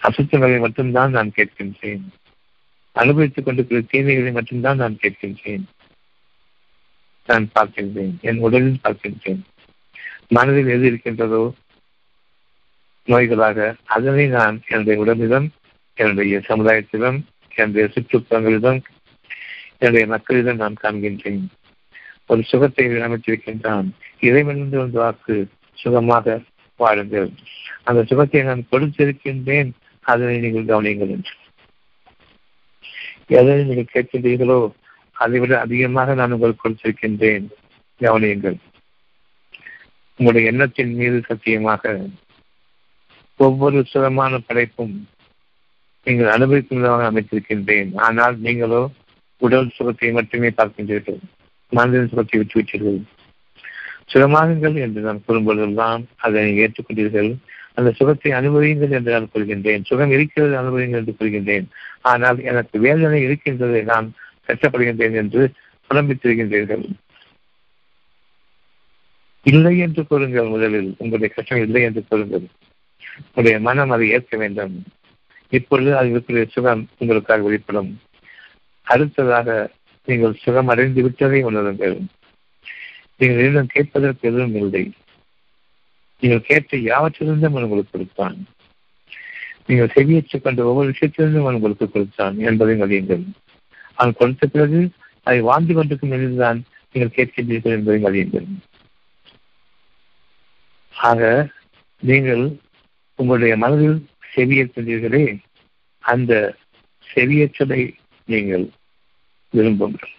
[0.02, 2.06] அசுத்தங்களை மட்டும்தான் நான் கேட்கின்றேன்.
[2.92, 5.64] அனுபவித்துக் கொண்டிருக்கிற தீமைகளை மட்டும்தான் நான் கேட்கின்றேன்.
[7.28, 8.16] நான் பார்க்கின்றேன்.
[8.22, 9.42] என் உடலில் பார்க்கின்றேன்.
[10.28, 11.44] மனதில் எது இருக்கின்றதோ
[13.08, 15.48] நோய்களாக அதனை நான் என்னுடைய உடலிடம்
[15.94, 17.20] என்னுடைய சமுதாயத்திலும்
[17.56, 18.80] என்னுடைய சுற்றுப்புறங்களிடம்
[19.78, 21.46] என்னுடைய மக்களிடம் நான் காண்கின்றேன்.
[22.26, 23.88] ஒரு சுகத்தை அமைத்திருக்கின்றான்.
[24.20, 25.36] இறைவனிருந்து வந்து வாக்கு
[25.74, 26.42] சுகமாக
[26.80, 27.30] வாழுங்கள்.
[27.84, 29.70] அந்த சுகத்தை நான் கொடுத்திருக்கின்றேன்.
[30.06, 31.34] அதனை நீங்கள் கவனியுங்கள் என்று.
[33.28, 34.60] எதனை நீங்கள் கேட்கின்றீர்களோ
[35.18, 37.46] அதை விட அதிகமாக நான் உங்களுக்கு கொடுத்திருக்கின்றேன்.
[38.02, 38.58] கவனியுங்கள்.
[40.20, 41.94] உங்களுடைய எண்ணத்தின் மீது சத்தியமாக
[43.40, 44.96] ஒவ்வொரு சுகமான படைப்பும்
[46.08, 47.90] நீங்கள் அனுபவிக்கும் விதமாக அமைத்திருக்கின்றேன்.
[48.06, 48.82] ஆனால் நீங்களோ
[49.42, 51.20] உடல் சுகத்தை மட்டுமே பார்க்கின்றீர்கள்.
[51.72, 53.00] மனதின் சுகத்தை விட்டுவிட்டீர்கள்
[54.12, 57.30] சுகமாகுங்கள் என்று நான் கூறும்பொழுதெல்லாம் அதை ஏற்றுக்கொண்டீர்கள்.
[57.74, 59.84] அந்த சுகத்தை அனுபவியுங்கள் என்று நான் கூறுகின்றேன்.
[59.90, 61.68] சுகம் இருக்கிறது அனுபவியுங்கள் என்று கூறுகின்றேன்.
[62.12, 64.08] ஆனால் எனக்கு வேதனை இருக்கின்றதை நான்
[64.48, 65.52] கஷ்டப்படுகின்றேன் என்று
[65.90, 66.90] புலம்பித்திருக்கின்றீர்கள்.
[69.44, 70.96] இல்லை என்று கூறுங்கள் முதலில்.
[70.98, 72.48] உங்களுடைய கஷ்டம் இல்லை என்று கூறுங்கள்.
[73.18, 74.84] உங்களுடைய மனம் அதை ஏற்க வேண்டும்.
[75.50, 78.00] இப்பொழுது அது இருக்கிற சுகம் உங்களுக்காக வெளிப்படும்.
[78.84, 79.72] அடுத்ததாக
[80.06, 82.06] நீங்கள் சுகம் அடைந்து விட்டதை உணருங்கள்.
[83.18, 84.92] நீங்கள் இன்னும் கேட்பதற்கு எதுவும் இல்லை.
[86.20, 88.48] நீங்கள் கேட்ட யாவற்றிலிருந்தும் அவன் உங்களுக்கு கொடுத்தான்.
[89.68, 93.24] நீங்கள் செவியேற்றுக் கொண்ட ஒவ்வொரு விஷயத்திலிருந்தும் அவன் உங்களுக்கு கொடுத்தான் என்பதை அறியுங்கள்
[93.98, 94.80] அவன் கொடுத்த பிறகு
[95.24, 96.60] அதை வாழ்ந்து கொண்டிருக்கும் நிலையில்தான்
[96.92, 98.48] நீங்கள் கேட்கின்றீர்கள் என்பதை அறியுங்கள்
[100.94, 101.22] ஆக
[102.04, 102.44] நீங்கள்
[103.20, 103.98] உங்களுடைய மனதில்
[104.36, 105.26] செவியேற்கின்றீர்களே
[106.04, 106.34] அந்த
[107.08, 107.82] செவியேற்றலை
[108.28, 108.66] நீங்கள்
[109.54, 110.14] விரும்புங்கள்.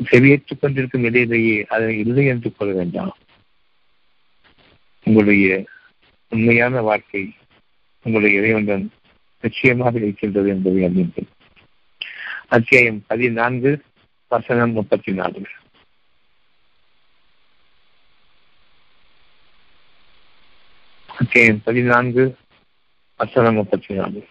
[0.00, 3.14] செவியேற்றுக் கொண்டிருக்கும் இடையிலேயே அதை இல்லை என்று கொள்ள வேண்டாம்.
[5.06, 5.48] உங்களுடைய
[6.32, 7.22] உண்மையான வாழ்க்கை
[8.04, 8.86] உங்களுடைய இறைவன்
[9.44, 11.28] நிச்சயமாக இருக்கின்றது என்பதை அறிந்தீர்கள்
[12.50, 13.70] அத்தியாயம் பதினான்கு
[14.30, 15.42] வசனம் முப்பத்தி நான்கு
[21.08, 22.24] அத்தியாயம் பதினான்கு
[23.20, 24.22] வசனம் முப்பத்தி நான்கு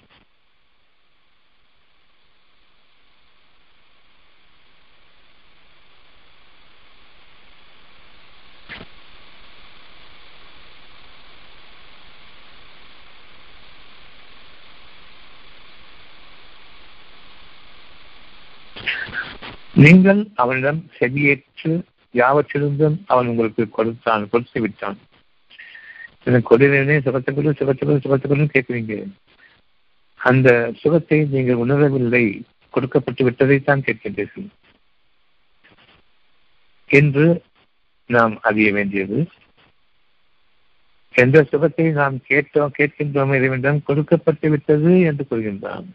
[19.83, 21.71] நீங்கள் அவனிடம் செவியேற்று
[22.13, 24.97] யாவற்றிலிருந்தும் அவன் உங்களுக்கு கொடுத்தான் கொடுத்து விட்டான்.
[26.23, 28.95] எனக்கு கொடுவேனே சுகத்துக்குள்ள சுகத்தை சுகத்துக்குள்ள கேட்குறீங்க.
[30.19, 32.23] அந்த சுகத்தை நீங்கள் உணரவில்லை
[32.69, 34.47] கொடுக்கப்பட்டு விட்டதைத்தான் கேட்கின்றீர்கள்.
[36.91, 37.27] என்று
[38.05, 39.19] நாம் அறிய வேண்டியது.
[41.11, 45.87] எந்த சுகத்தை நாம் கேட்டோம் கேட்கின்றோம் இறைவனிடம் கொடுக்கப்பட்டு விட்டது என்று கூறுகின்றான்.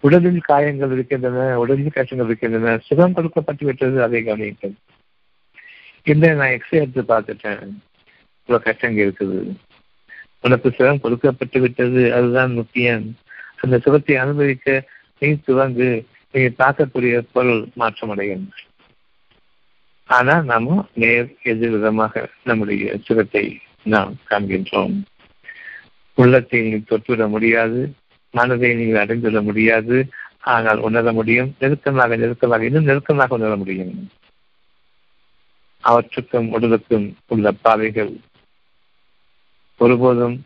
[0.00, 4.74] உடலில் காயங்கள் இருக்கின்றன உடலில் கஷ்டங்கள் இருக்கின்றன சுகம் கொடுக்கப்பட்டு விட்டது அதை கவனியுங்கள்.
[6.02, 7.64] இல்லை நான் எக்ஸ்ரே எடுத்து பார்த்துட்டேன்.
[8.42, 9.40] இவ்வளவு கஷ்டங்கள் இருக்குது.
[10.40, 13.06] உனக்கு சுகம் கொடுக்கப்பட்டு விட்டது அதுதான் முக்கியம்.
[13.56, 14.88] அந்த சுகத்தை அனுபவிக்க
[15.18, 15.90] நீ துவங்கு.
[16.32, 18.48] நீ பார்க்கக்கூடிய பொருள் மாற்றம் அடையும்
[20.08, 23.44] ஆனா நாம நேர் எதிர்விதமாக நம்முடைய சுகத்தை
[23.82, 24.94] நாம் காண்கின்றோம்.
[26.14, 27.80] உள்ளத்தை தொட்டுவிட முடியாது.
[28.30, 30.08] மனதை நீங்கள் அடைந்துள்ள முடியாது.
[30.40, 31.56] ஆனால் உணர முடியும்.
[31.58, 34.10] நெருக்கமாக நெருக்கமாக இன்னும் நெருக்கமாக உணர முடியும்.
[35.84, 38.16] அவற்றுக்கும் உடலுக்கும் உள்ள பாதைகள்
[39.78, 40.44] ஒருபோதும்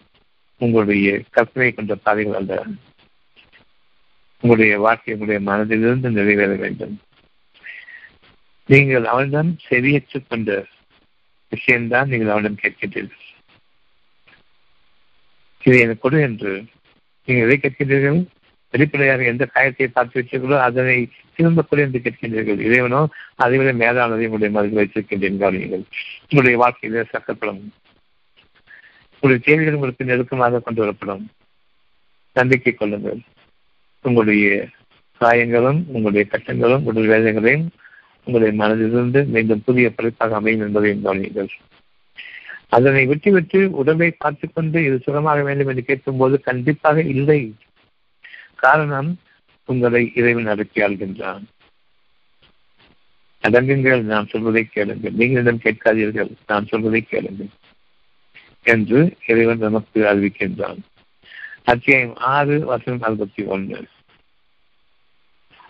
[0.59, 2.65] உங்களுடைய கற்பனை கொண்ட பாதைகள் அல்ல.
[4.41, 7.01] உங்களுடைய வாழ்க்கை உங்களுடைய மனதிலிருந்து நிறைவேற வேண்டும்.
[8.67, 10.67] நீங்கள் அவனிடம் செவியேற்றுக் கொண்ட
[11.49, 13.23] விஷயம்தான் நீங்கள் அவனிடம் கேட்கின்றீர்கள்.
[15.63, 16.65] இதை எனக்கு கொடு என்று
[17.29, 18.21] நீங்கள் எதை கேட்கின்றீர்கள்?
[18.75, 20.97] வெளிப்படையாக எந்த காயத்தை பார்த்து வச்சீர்களோ அதனை
[21.37, 22.61] திரும்ப கொடு என்று கேட்கின்றீர்கள்.
[22.69, 23.01] இறைவனோ
[23.37, 25.85] அதை விட மேலானதை உங்களுடைய மனதில் வைத்திருக்கின்றேன் கவனியுங்கள்.
[26.29, 27.61] உங்களுடைய வாழ்க்கையிலே சக்கப்படும்
[29.15, 31.25] உங்களுடைய தேவைகள் உங்களுக்கு நெருக்கமாக கொண்டு வரப்படும்.
[32.37, 33.21] நம்பிக்கை கொள்ளுங்கள்.
[34.05, 34.47] உங்களுடைய
[35.21, 37.67] காயங்களும் உங்களுடைய கட்டங்களும் உடல் வேதனைகளையும்
[38.27, 41.53] உங்களுடைய மனதிலிருந்து மீண்டும் புதிய படைப்பாக அமையும் என்பதையும் கவனியுங்கள்.
[42.73, 47.41] அதனை விட்டுவிட்டு உடலை பார்த்துக்கொண்டு இது சுகமாக வேண்டும் என்று கேட்கும் போது கண்டிப்பாக இல்லை.
[48.65, 49.11] காரணம்
[49.69, 51.45] உங்களை இறைவன் அடக்கியாள்கின்றான்
[53.45, 55.17] அடங்குங்கள் நான் சொல்வதை கேளுங்கள்.
[55.21, 57.53] நீங்களிடம் கேட்காதீர்கள் நான் சொல்வதை கேளுங்கள்
[58.73, 60.81] என்று இறைவன் நமக்கு அறிவிக்கின்றான்.
[61.65, 63.81] அத்தியாயம் ஆறு வசனம் அறுபத்தி ஒன்று.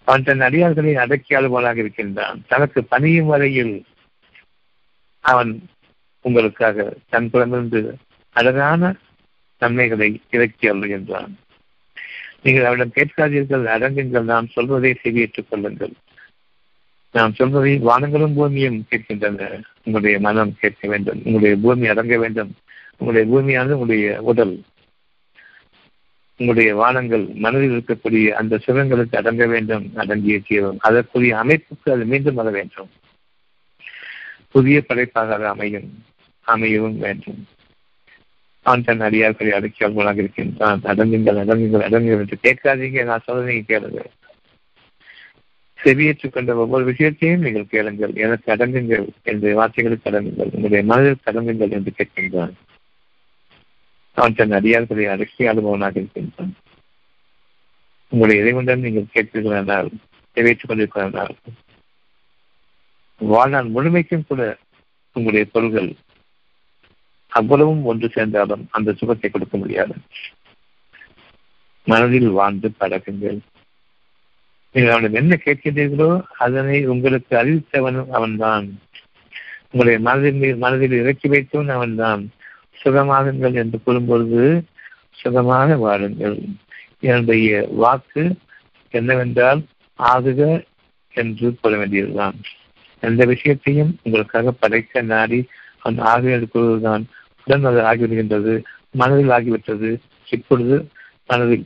[0.09, 2.39] அவன் தன் அடியார்களை அடக்கியாளுவனாக இருக்கின்றான்.
[2.53, 3.75] தனக்கு பணியும் வரையில்
[5.25, 5.53] அவன்
[6.23, 7.97] உங்களுக்காக தன் புறமிருந்து
[8.31, 8.95] அழகான
[9.59, 11.37] நன்மைகளை இறக்கி என்றான்
[12.43, 15.93] நீங்கள் அவரிடம் கேட்காதீர்கள் அடங்குங்கள் நாம் சொல்வதை செவியேற்றுக் கொள்ளுங்கள்.
[17.13, 19.63] நாம் சொல்வதை வானங்களும் பூமியும் கேட்கின்றன.
[19.85, 22.55] உங்களுடைய மனம் கேட்க வேண்டும் உங்களுடைய பூமி அடங்க வேண்டும்.
[22.97, 24.63] உங்களுடைய பூமியானது உங்களுடைய உடல்.
[26.37, 32.51] உங்களுடைய வானங்கள் மனதில் இருக்கக்கூடிய அந்த சுகங்களுக்கு அடங்க வேண்டும் அடங்கிய தீவிரம் அதற்குரிய அமைப்புக்கு அது மீண்டும் வர
[32.51, 32.91] வேண்டும்.
[34.51, 36.05] புதிய படைப்பாக அமையும்.
[36.47, 37.47] அமையவும் வேண்டும்.
[38.63, 40.81] அவன் தன் அடியார்களை அடக்கியால் இருக்கின்றான்.
[40.83, 43.05] அடங்குங்கள் அடங்குங்கள் அடங்குங்கள் என்று கேட்காதீங்க.
[43.05, 44.03] நான் சொல்றதை கேளுங்க
[45.79, 48.15] செவியேற்றுக் கொண்ட ஒவ்வொரு விஷயத்தையும் நீங்கள் கேளுங்கள்.
[48.15, 52.53] எனக்கு அடங்குங்கள் என்ற வார்த்தைகளுக்கு அடங்குங்கள் உங்களுடைய மனதில் அடங்குங்கள் என்று கேட்கின்றான்.
[54.13, 56.55] அவன் தன் அடியார்களை அடக்கி அனுபவனாக இருக்கின்றான்.
[58.09, 59.91] உங்களுடைய இறைவனுடன் நீங்கள் கேட்கிறீர்களானால்
[60.35, 61.37] நிறைவேற்றிக் கொண்டிருக்கிறார்கள்
[63.19, 64.57] வாழ்நாள் முழுமைக்கும் கூட
[65.13, 65.93] உங்களுடைய பொருள்கள்
[67.33, 69.95] அவ்வளவும் ஒன்று சேர்ந்தாலும் அந்த சுகத்தை கொடுக்க முடியாது.
[71.87, 73.39] மனதில் வாழ்ந்து பழகுங்கள்.
[74.75, 78.67] நீங்கள் அவனிடம் என்ன கேட்கின்றீர்களோ அதனை உங்களுக்கு அறிவித்தவனும் அவன்தான்.
[79.71, 82.23] உங்களை மனதில் மனதில் இறக்கி வைத்தவன் அவன்தான்.
[82.85, 84.43] சுகமாகுங்கள் என்று கூறும்பொழுது
[85.13, 86.39] சுகமாக வாழுங்கள்.
[87.01, 88.25] என்னுடைய வாக்கு
[88.95, 89.61] என்னவென்றால்
[89.99, 90.41] ஆகுக
[91.15, 92.37] என்று கூற வேண்டியதுதான்.
[93.03, 95.41] எந்த விஷயத்தையும் உங்களுக்காக படைக்க நாடி
[95.79, 96.49] அவன் ஆக என்று
[97.45, 100.77] உடன் அது ஆகிவிடுகின்றது மனதில் ஆகிவிட்டது இப்பொழுது
[101.27, 101.65] மனதில்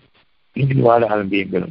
[0.53, 1.68] நீங்கள் வாழ ஆரம்பியுங்கள்.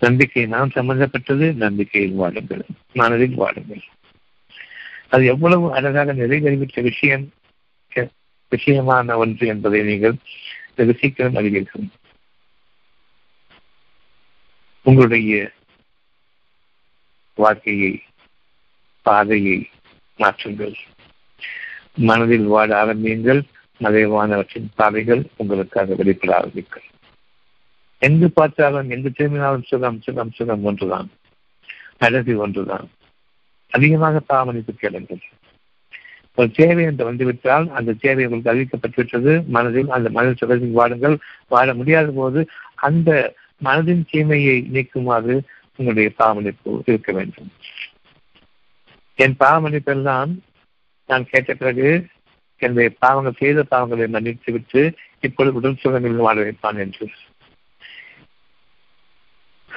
[0.00, 3.82] நம்பிக்கை நாம் சம்பந்தப்பட்டது நம்பிக்கையில் வாழுங்கள் மனதில் வாழுங்கள்.
[5.08, 7.32] அது எவ்வளவு அழகாக நிறைவேறிவிட்ட விஷயம்
[8.52, 10.16] விஷயமான ஒன்று என்பதை நீங்கள்
[10.76, 11.86] வெகு சீக்கிரம் அறிவீர்கள்.
[14.82, 15.50] உங்களுடைய
[17.34, 18.02] வாழ்க்கையை
[19.02, 19.68] பாதையை
[20.18, 20.74] மாற்றுங்கள்.
[21.96, 23.42] மனதில் வாழ ஆரம்பியுங்கள்
[23.80, 26.82] மறைவானவற்றின் பாதைகள் உங்களுக்காக வெளிப்பட ஆரம்பிக்கும்
[27.98, 31.10] எங்கு பார்த்தாலும் எங்கு திரும்பினாலும் சுகம் சுகம் சுகம் ஒன்றுதான்.
[31.98, 32.90] அழகு ஒன்றுதான்.
[33.70, 35.20] அதிகமாக பாவமளிப்பு கேளுங்கள்.
[36.34, 39.46] ஒரு தேவை என்று வந்துவிட்டால் அந்த தேவை உங்களுக்கு அறிவிக்கப்பட்டுவிட்டது.
[39.46, 41.18] மனதில் அந்த மனதில் சுகத்தில் வாடுங்கள்
[41.48, 43.34] வாழ முடியாத போது அந்த
[43.64, 45.40] மனதின் தீமையை நீக்குமாறு
[45.76, 47.52] உங்களுடைய பாவமளிப்பு இருக்க வேண்டும்.
[49.14, 50.38] என் பாவமளிப்பெல்லாம்
[51.06, 52.06] நான் கேட்ட பிறகு
[52.58, 57.08] என்னுடைய பாவங்கள் செய்த பாவங்களை மன்னித்து விட்டு இப்பொழுது உடல் சுகங்களில் வாழ வைப்பான் என்று.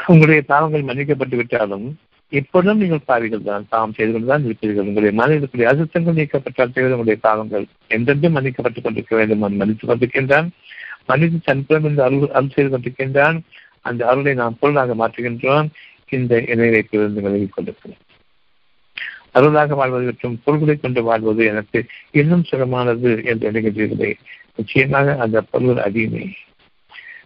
[0.07, 1.99] உங்களுடைய பாவங்கள் மன்னிக்கப்பட்டு விட்டாலும்
[2.29, 7.19] இப்பொழுதும் நீங்கள் பாவிகள் தான் பாவம் செய்து கொண்டுதான் இருப்பீர்கள் உங்களுடைய மனதில் இருக்கக்கூடிய அசுத்தங்கள் நீக்கப்பட்டால் செய்வது உங்களுடைய
[7.21, 9.39] பாவங்கள் எந்தெந்த மன்னிக்கப்பட்டுக் கொண்டிருக்க வேண்டும்.
[9.39, 10.49] மன்னித்துக் கொண்டிருக்கின்றான்.
[11.05, 13.39] மன்னித்து தன்புறம் என்று அருள் அருள் செய்து கொண்டிருக்கின்றான்.
[13.81, 15.67] அந்த அருளை நாம் பொருளாக மாற்றுகின்றோம்.
[16.09, 17.97] இந்த இணைவைப்பிலிருந்து விலகிக் கொண்டிருக்கிறோம்.
[19.31, 24.13] அருளாக வாழ்வது மற்றும் பொருள்களை கொண்டு வாழ்வது எனக்கு இன்னும் சிரமமானது என்று எண்ணுகின்றீர்களே
[24.55, 26.31] நிச்சயமாக அந்த பொருள் அதிகமே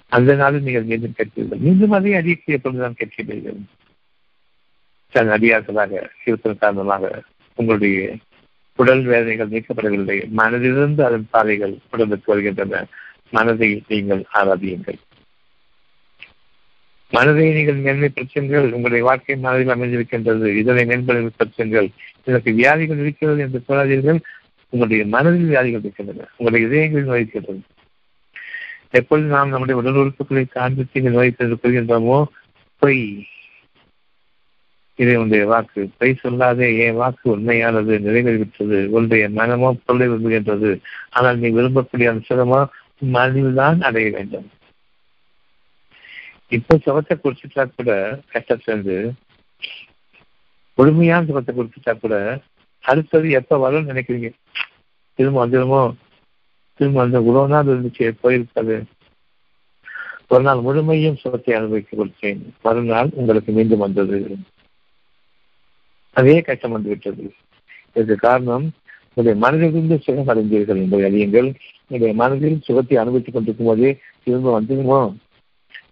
[0.08, 3.60] அந்த நாளில் நீங்கள் மீண்டும் கேட்கிறீர்கள் மீண்டும் அதே அதிகக்கூடிய பொருள்தான் கேட்கிறீர்கள்.
[5.10, 7.22] தன் அடியார்களாக இருப்பதன் காரணமாக
[7.56, 8.16] உங்களுடைய
[8.76, 10.18] உடல் வேதனைகள் நீக்கப்படவில்லை.
[10.38, 12.86] மனதிலிருந்து அதன் பாதைகள் உடலுக்கு வருகின்றன.
[13.32, 14.99] மனதை நீங்கள் ஆராதியுங்கள்.
[17.12, 20.55] மனதை நீங்கள் மேன்மைப்படுத்துங்கள் உங்களுடைய வாழ்க்கை மனதில் அமைந்திருக்கின்றது.
[20.55, 21.89] இதனை மேம்படுத்துங்கள்
[22.24, 24.20] இதற்கு வியாதிகள் இருக்கிறது என்று சொல்லாதீர்கள்.
[24.70, 26.28] உங்களுடைய மனதில் வியாதிகள் இருக்கின்றன.
[26.38, 27.62] உங்களுடைய இதயங்களில் நோய் இருக்கின்றது.
[28.89, 32.24] எப்பொழுது நாம் நம்முடைய உடல் உறுப்புகளை காண்பித்து நோய் கொள்கின்றோமோ
[32.78, 33.26] பொய்.
[34.95, 35.89] இதை உன்னுடைய வாக்கு.
[35.97, 38.86] பொய் சொல்லாதே என் வாக்கு உண்மையானது நிறைவேறிவிட்டது.
[38.86, 40.80] உன்னுடைய மனமோ பொருளை விரும்புகின்றது.
[41.09, 42.66] ஆனால் நீ விரும்பக்கூடிய அம்சமோ
[43.01, 44.49] மனதில்தான் மனதில் தான் அடைய வேண்டும்.
[46.52, 47.91] இப்போ சுகத்தை குடிச்சிட்டா கூட
[48.32, 48.95] கஷ்டத்திலிருந்து
[50.78, 52.16] முழுமையான சுகத்தை குடிச்சிட்டா கூட
[52.84, 54.30] அடுத்தது எப்ப வரும்னு நினைக்கிறீங்க?
[55.20, 55.82] திரும்ப வந்துடுமோ
[56.80, 58.76] திரும்ப அந்த இவ்வளவு நாள் இருந்துச்சு போயிருக்காது.
[60.28, 62.41] ஒரு நாள் முழுமையும் சுகத்தை அனுபவிக்க கொடுத்தேன்.
[62.66, 64.20] மறுநாள் உங்களுக்கு மீண்டும் வந்தது.
[66.16, 67.26] அதே கஷ்டம் வந்துவிட்டது
[67.95, 68.66] இதற்கு காரணம்
[69.08, 71.49] உங்களுடைய மனதிலிருந்து சுகம் அடைந்தீர்கள் என்பதை அறியுங்கள்.
[71.84, 73.89] உங்களுடைய மனதில் சுகத்தை அனுபவித்துக் கொண்டிருக்கும் போதே
[74.24, 75.02] திரும்ப வந்துடுமோ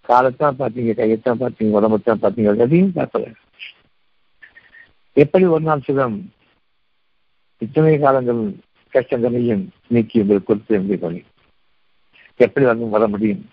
[0.10, 3.34] காலத்தான் பார்த்தீங்க கையத்தான் பார்த்தீங்க உடம்பத்தான் பார்த்தீங்க எதையும் பார்க்கல
[5.14, 6.32] எப்படி ஒரு நாள் சுகம்
[7.58, 8.56] இத்தனை காலங்கள்
[8.94, 11.24] கஷ்டங்களையும் நீக்கி உங்களுக்கு கொடுத்து எப்படி
[12.36, 13.50] எப்படி வந்து வர முடியும்?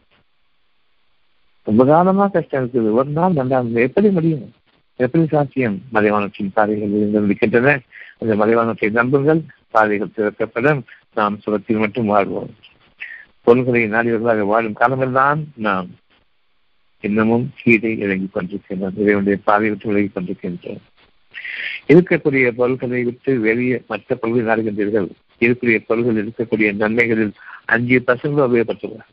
[1.63, 2.93] ரொம்ப காலமா கஷ்டம் இருக்குது.
[2.93, 4.53] ஒரு நாள் நல்லா எப்படி முடியும்?
[4.97, 5.83] எப்படி சாத்தியம்?
[5.93, 7.81] மலைவானத்தின் பாதைகள் இருக்கின்றன
[8.19, 9.41] அந்த மலைவானத்தை நம்புங்கள்.
[9.71, 10.85] பாதைகள் திறக்கப்படும்.
[11.15, 12.55] நாம் சுரத்தில் மட்டும் வாழ்வோம்.
[13.43, 15.89] பொருள்களை நாடியவர்களாக வாழும் காலமெல்லாம் நாம்
[17.01, 20.83] இன்னமும் கீழே இறங்கிக் கொண்டிருக்கின்றோம் இறைவனுடைய பாதை விட்டு விலகிக் கொண்டிருக்கின்றோம்
[21.89, 25.09] இருக்கக்கூடிய பொருள்களை விட்டு வெளியே மற்ற பொருள்கள் நாடுகின்றீர்கள்.
[25.41, 27.33] இருக்கக்கூடிய பொருள்கள் இருக்கக்கூடிய நன்மைகளில்
[27.65, 29.13] அஞ்சு பர்சன்ட் உபயோகப்பட்டுள்ளார்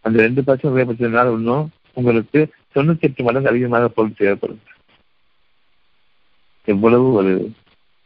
[0.00, 2.40] அந்த ரெண்டு பர்சன்ட் உபயோகப்படுத்தினால இன்னும் உங்களுக்கு
[2.74, 4.60] தொண்ணூத்தி எட்டு மடங்கு அதிகமாக பொருள் தேவைப்படும்
[6.64, 7.52] எவ்வளவு ஒரு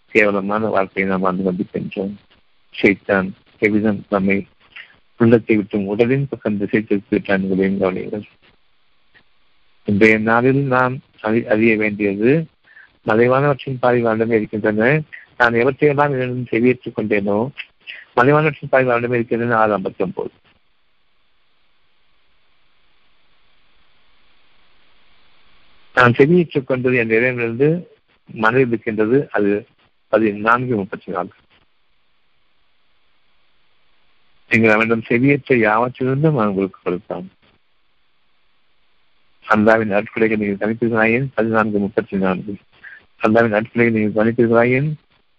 [0.09, 2.14] கேவலமான வாழ்க்கையை நாம் வாழ்ந்து கொண்டிருக்கின்றோம்.
[2.82, 4.47] சைத்தான் எவ்விதம் நம்மை
[5.18, 8.26] உள்ளத்தை விட்டும் உடலின் பக்கம் திசை திருப்பிவிட்டான் என்பதையும் கவனியுங்கள்.
[9.87, 12.47] இன்றைய நாளில் நாம் அறிய வேண்டியது
[13.07, 15.03] மறைவானவற்றின் பாதி இருக்கின்றன.
[15.39, 17.49] நான் எவற்றையெல்லாம் என்னிடம் செவியேற்றுக் கொண்டேனோ
[18.16, 19.57] மறைவானவற்றின் பாதி இருக்கின்றன.
[19.57, 20.30] ஆறு ஐம்பத்தி ஒன்பது
[25.95, 27.87] நான் செவியேற்றுக் கொண்டது என் இறைவனிலிருந்து
[28.32, 29.28] மனதில் இருக்கின்றது.
[29.30, 29.66] அது
[30.09, 31.39] பதினான்கு முப்பத்தி நான்கு.
[34.49, 37.30] நீங்கள் அவனிடம் செவியேற்ற யாவற்றிலிருந்தும் அவன் உங்களுக்கு கொடுத்தான்
[39.49, 42.55] அல்லாவின் அற்புடைகள் நீங்கள் கணிப்பீர்களாயின் பதினான்கு முப்பத்தி நான்கு.
[43.22, 44.92] அல்லாவின் அற்புடைகள் நீங்கள் கணிப்பீர்களாயின்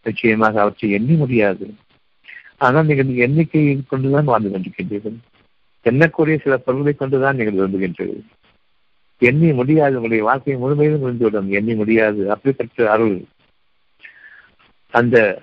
[0.04, 1.76] நிச்சயமாக அவற்றை எண்ணி முடியாது.
[2.58, 5.18] ஆனால் நீங்கள் எண்ணிக்கையை கொண்டுதான் வாழ்ந்து கொண்டிருக்கின்றீர்கள்.
[5.84, 8.24] எண்ணக்கூடிய சில பொருள்களை கொண்டுதான் நீங்கள் விரும்புகின்றீர்கள்.
[9.20, 11.50] எண்ணி முடியாது உங்களுடைய வாழ்க்கையை முழுமையிலும் முடிந்துவிடும்.
[11.50, 13.24] எண்ணி முடியாது அப்படிப்பட்ட அருள்.
[14.90, 15.42] அந்த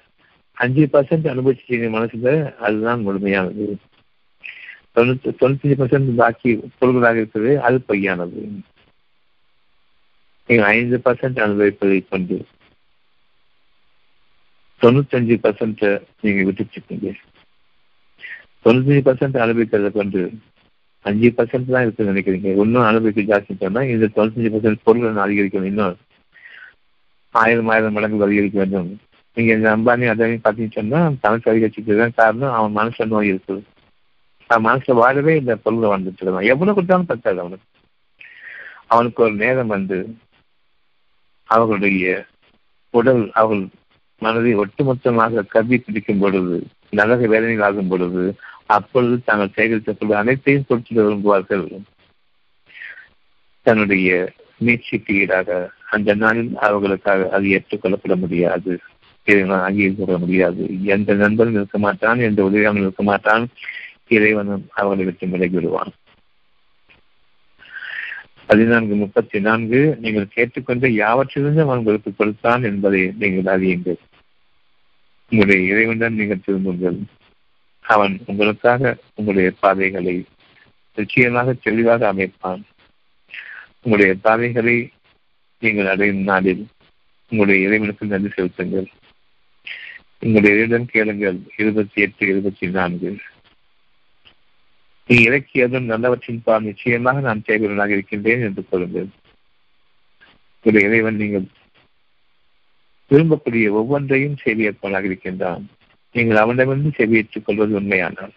[0.52, 3.76] அஞ்சு பர்சன்ட் அனுபவிச்சு மனசுல அதுதான் முழுமையானது.
[4.96, 8.40] தொண்ணூத்தி தொண்ணூத்தஞ்சு பர்சன்ட் பாக்கி சொல்வதாக இருக்குது அது பொய்யானது.
[10.48, 12.36] நீங்கள் ஐந்து பர்சன்ட் அனுபவிப்பதை கொண்டு
[14.82, 15.84] தொண்ணூத்தஞ்சு பர்சன்ட்
[16.24, 17.10] நீங்க விட்டுச்சிருக்கீங்க
[18.64, 20.22] தொண்ணூத்தஞ்சு பர்சன்ட் அனுபவிக்கிறத கொண்டு
[21.08, 22.48] அஞ்சு பர்சன்ட் தான் இருக்குன்னு நினைக்கிறீங்க.
[22.64, 25.70] இன்னும் அனுபவிக்க ஜாஸ்தி சொன்னால் இந்த தொண்ணூத்தஞ்சு பர்சன்ட் பொருள் அதிகரிக்கணும்.
[25.72, 25.98] இன்னும்
[27.42, 28.90] ஆயிரம் ஆயிரம் மடங்கு அதிகரிக்க வேண்டும்.
[29.36, 32.54] நீங்கள் இந்த அம்பானி அதானி பார்த்தீங்கன்னு சொன்னால் தனக்கு அதிகரிச்சுட்டு தான் காரணம்.
[32.58, 33.62] அவன் மனசுல நோய் இருக்குது.
[34.54, 37.68] அவன் மனசுல வாழவே இந்த பொருளை வந்துட்டு எவ்வளவு கொடுத்தாலும் பத்தாது அவனுக்கு.
[38.86, 39.98] அவனுக்கு ஒரு நேரம் வந்து
[41.54, 42.24] அவர்களுடைய
[42.90, 43.62] உடல் அவள்
[44.18, 46.56] மனதை ஒட்டுமொத்தமாக கவி பிடிக்கும் பொழுது
[46.90, 48.24] நரக வேதனைகள் ஆகும் பொழுது
[48.66, 51.66] அப்பொழுது தாங்கள் சேகரித்த பொழுது அனைத்தையும் கொடுத்து விரும்புவார்கள்.
[53.62, 54.08] தன்னுடைய
[54.64, 55.48] மீட்சிக்கு ஈடாக
[55.90, 58.72] அந்த நாளில் அவர்களுக்காக அது ஏற்றுக்கொள்ளப்பட முடியாது.
[59.26, 60.62] அங்கீகரிக்கப்பட முடியாது.
[60.84, 63.44] எந்த நண்பனும் இருக்க மாட்டான் எந்த உதவியாமல் இருக்க மாட்டான்.
[64.14, 65.92] இறைவனும் அவர்களை விட்டு விலகி விடுவான்
[68.46, 74.00] பதினான்கு முப்பத்தி நான்கு நீங்கள் கேட்டுக்கொண்ட யாவற்றிலிருந்து அவன் உங்களுக்கு கொடுத்தான் என்பதை நீங்கள் அறியுங்கள்.
[75.28, 76.98] உங்களுடைய இறைவனுடன் நீங்கள் திரும்புங்கள்.
[77.80, 80.24] அவன் உங்களுக்காக உங்களுடைய பாதைகளை
[80.96, 82.62] நிச்சயமாக தெளிவாக அமைப்பான்.
[83.82, 84.76] உங்களுடைய பாதைகளை
[85.60, 86.62] நீங்கள் அடையும் நாளில்
[87.28, 88.88] உங்களுடைய இறைவனுக்கு நன்றி செலுத்துங்கள்.
[90.20, 91.38] உங்களுடைய இறைவன் கேளுங்கள்.
[91.56, 93.10] இருபத்தி எட்டு இருபத்தி நான்கு.
[95.06, 99.08] நீ இறக்கியதும் நல்லவற்றின் பால் நிச்சயமாக நான் செய்வனாக இருக்கின்றேன் என்று கொள்ளுங்கள்
[100.56, 101.46] உங்களுடைய இறைவன் நீங்கள்
[103.10, 105.66] விரும்பக்கூடிய ஒவ்வொன்றையும் செவியேற்பவனாக இருக்கின்றான்.
[106.12, 108.32] நீங்கள் அவனிடமிருந்து செவியேற்றுக் கொள்வது உண்மையானால்.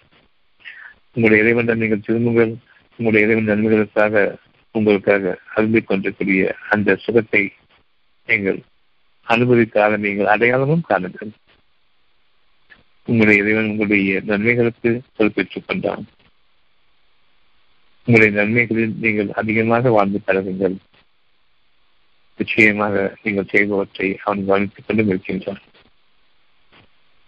[1.13, 2.55] உங்களுடைய இறைவனிடம் நீங்கள் திரும்புங்கள்.
[2.97, 4.36] உங்களுடைய இறைவன் நன்மைகளுக்காக
[4.72, 7.51] உங்களுக்காக அருந்திக் கொண்டிருக்கூடிய அந்த சுகத்தை
[8.26, 8.59] நீங்கள்
[9.28, 11.32] அனுபவிக்காத நீங்கள் அடையாளமும் காணுங்கள்.
[13.05, 16.05] உங்களுடைய இறைவன் உங்களுடைய நன்மைகளுக்கு பொறுப்பேற்றுக் கொண்டான்.
[18.10, 20.76] உங்களுடைய நன்மைகளில் நீங்கள் அதிகமாக வாழ்ந்து பழகுங்கள்
[22.38, 25.62] நிச்சயமாக நீங்கள் செய்பவற்றை அவன் கவனித்துக் கொண்டும் இருக்கின்றான்.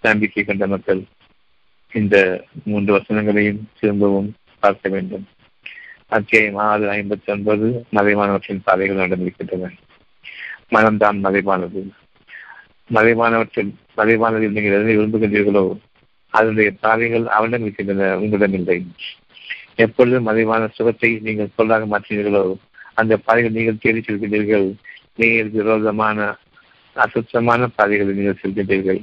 [0.01, 1.01] நம்பிக்கை கொண்ட மக்கள்
[1.93, 5.27] இந்த மூன்று வசனங்களையும் திரும்பவும் பார்க்க வேண்டும்.
[6.07, 9.71] அத்தியாயம் ஆறு ஐம்பத்தி ஒன்பது மறைவானவற்றின் பாதைகள் நடந்திருக்கின்றன.
[10.71, 11.91] மனம்தான் மறைவானது.
[12.93, 15.65] மறைவானவற்றில் மறைவானதில் நீங்கள் எதனை விரும்புகின்றீர்களோ
[16.34, 18.86] அதனுடைய பாதைகள் அவனிடம் இருக்கின்றன உங்களிடம் இல்லை.
[19.84, 22.43] எப்பொழுதும் மறைவான சுகத்தை நீங்கள் சொல்லாக மாற்றினீர்களோ?
[22.93, 24.67] அந்த பாதைகள் நீங்கள் தேடி செல்கின்றீர்கள்.
[25.15, 26.17] நீங்கள் விரோதமான
[26.95, 28.99] அசுத்தமான பாதைகளை நீங்கள் செல்கின்றீர்கள்.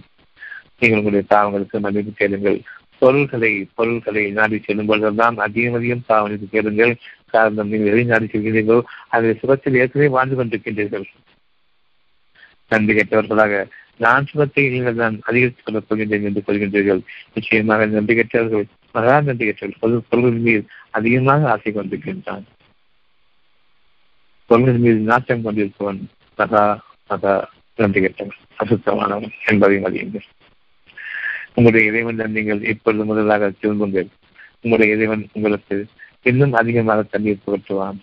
[0.79, 2.59] நீங்கள் உங்களுடைய பாவங்களுக்கு மன்னிப்பு கேளுங்கள்.
[2.99, 6.95] பொருள்களை பொருள்களை நாடி செல்லும் பொழுதுதான் அதிகம் அதிகம் பாவனைக்கு கேளுங்கள்.
[7.35, 11.07] காரணம் நீங்கள் எதை நாடி செல்கிறீர்களோ அதை சுகத்தில் ஏற்கனவே வாழ்ந்து கொண்டிருக்கின்றீர்கள்.
[12.69, 13.65] நன்றி கெட்டவர்களாக
[14.05, 17.01] நான் சுகத்தை நீங்கள் தான் அதிகரித்துக் கொள்ளப் போகின்றேன் என்று கொள்கின்றீர்கள்
[17.35, 18.67] நிச்சயமாக நன்றி கெட்டவர்கள்.
[18.97, 20.61] மகா நன்றி கெட்டவர்கள் பொருள்கள் மீது
[20.99, 22.45] அதிகமாக ஆசை கொண்டிருக்கின்றான்.
[24.47, 26.01] பொருள்கள் மீது நாட்டம் கொண்டிருப்பவன்
[26.37, 26.63] மகா
[27.09, 27.33] மகா
[27.77, 30.27] நன்றி கெட்டவன் அசுத்தமானவன் என்பதையும் அறியுங்கள்.
[31.55, 34.09] உங்களுடைய இறைவன் நீங்கள் இப்பொழுது முதலாக திரும்புங்கள்
[34.61, 35.77] உங்களுடைய இறைவன் உங்களுக்கு
[36.23, 37.99] இன்னும் அதிகமாக தண்ணீர் புகட்டுவான்.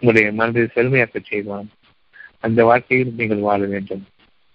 [0.00, 1.68] உங்களுடைய மனதை செழுமையாக்க செய்வான்.
[2.40, 4.02] அந்த வாழ்க்கையில் நீங்கள் வாழ வேண்டும்.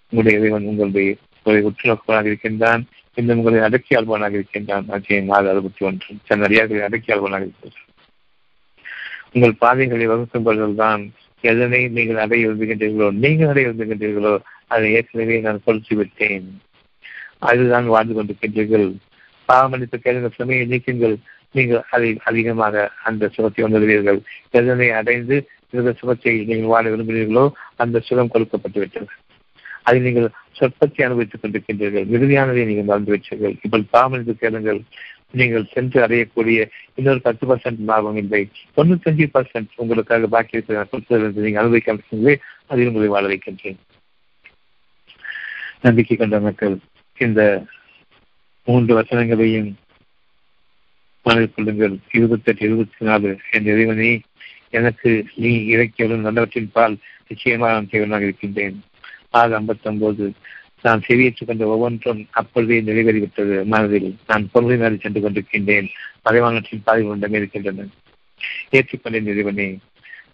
[0.09, 2.83] உங்களுடைய இறைவன் உங்களுடைய உங்களை உற்றுநோக்குவனாக இருக்கின்றான்.
[3.17, 4.85] இன்னும் உங்களை அடக்கியாள்வனாக இருக்கின்றான்.
[4.89, 6.13] அஜயம் நாலு அறுபத்தி ஒன்று.
[6.27, 7.89] தன் அடியார்களை அடக்கியாள்வனாக இருக்கின்றான்.
[9.33, 11.03] உங்கள் பாதைகளை வகுக்கும் தான்
[11.43, 14.33] எதனை நீங்கள் அடைய விரும்புகின்றீர்களோ நீங்கள் அடைய விரும்புகின்றீர்களோ
[14.67, 16.45] அதை ஏற்கனவே நான் கொடுத்து விட்டேன்.
[17.49, 18.87] அதுதான் வாழ்ந்து கொண்டிருக்கின்றீர்கள்.
[19.49, 21.15] பாவமளிப்பு கேளுங்க சுமையை நீக்குங்கள்.
[21.55, 24.19] நீங்கள் அதை அதிகமாக அந்த சுகத்தை உணர்வீர்கள்
[24.59, 25.35] எதனை அடைந்து
[25.69, 27.43] இந்த சுகத்தை நீங்கள் வாழ விரும்புகிறீர்களோ
[27.75, 29.07] அந்த சுகம் கொடுக்கப்பட்டு விட்டது
[29.83, 30.29] அதை நீங்கள்
[30.59, 32.05] சொற்பத்தை அனுபவித்துக் கொண்டிருக்கின்றீர்கள்.
[32.13, 34.81] மிகுதியானதை நீங்கள் மறந்து வச்சீர்கள் இப்படி பாவமளிப்பு கேளுங்கள்.
[35.31, 38.49] நீங்கள் சென்று அடையக்கூடிய இன்னொரு பத்து பர்சன்ட் லாபம் இல்லை.
[38.77, 40.87] தொண்ணூத்தஞ்சு பர்சன்ட் உங்களுக்காக பாக்கி இருக்கிற
[41.33, 43.79] நீங்கள் அனுபவிக்க அதில் உங்களை வாழ வைக்கின்றேன்.
[45.81, 46.77] நம்பிக்கை கொண்ட மக்கள்
[47.17, 47.63] இந்த
[48.65, 49.73] மூன்று வசனங்களையும்
[51.21, 51.97] மனதில் கொள்ளுங்கள்.
[52.11, 54.21] இருபத்தி எட்டு இருபத்தி நாலு என் இறைவனே
[54.69, 58.83] எனக்கு நீ இறக்கியவரும் நல்லவற்றின் பால் நிச்சயமாக நான் தேவனாக இருக்கின்றேன்.
[59.33, 60.31] ஆறு ஐம்பத்தி ஒன்பது
[60.81, 65.87] நான் செவியேற்றுக் கொண்ட ஒவ்வொன்றும் அப்பொழுதே நிறைவேறிவிட்டது மனதில் நான் பொருளை மேலே சென்று கொண்டிருக்கின்றேன்.
[66.25, 67.85] மறைவானத்தின் பாதை கொண்டமே இருக்கின்றன.
[68.71, 69.77] ஏற்றுக்கொண்டேன் இறைவனே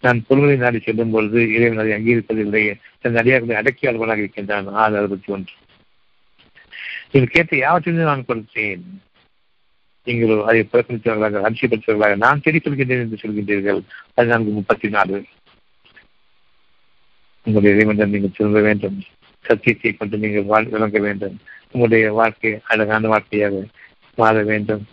[0.00, 4.66] நான் பொருளை நாடி செல்லும் பொழுது இறைவன் அதை அங்கீகரிப்பதில்லை தன் அடியார்களை அடக்கி அலுவலாக இருக்கின்றான்.
[4.66, 5.52] ஆறு அறுபத்தி ஒன்று.
[7.12, 8.80] நீங்கள் கேட்ட யாவற்றிலும் நான் கொடுத்தேன்.
[10.04, 13.82] நீங்கள் அதை புறக்கணித்தவர்களாக அதிர்ச்சிப்படுத்தவர்களாக நான் தெரிவித்திருக்கின்றேன் என்று சொல்கின்றீர்கள்.
[14.14, 15.24] பதினான்கு முப்பத்தி நாலு.
[17.46, 18.96] உங்களுடைய இறைவன் நீங்கள் திரும்ப வேண்டும்.
[19.44, 21.36] சத்தியத்தை கொண்டு நீங்கள் வாழ் விளங்க வேண்டும்.
[21.72, 23.62] உங்களுடைய வாழ்க்கை அழகான வாழ்க்கையாக
[24.18, 24.84] மாற வேண்டும்.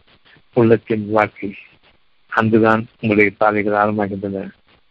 [0.53, 1.49] உள்ளத்தின் வாழ்க்கை
[2.31, 4.45] அங்குதான் உங்களுடைய பாதைகள் ஆரம்பமாகின்றன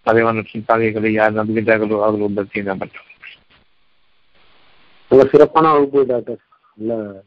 [0.07, 3.09] பதைவானத்தின் பாதைகளை யார் நம்புகின்றார்களோ அவர்கள் உள்ளத்தை நம்பட்டும்.
[5.11, 6.41] நல்ல சிறப்பான வகுப்பு டாக்டர்.
[6.75, 7.23] நல்ல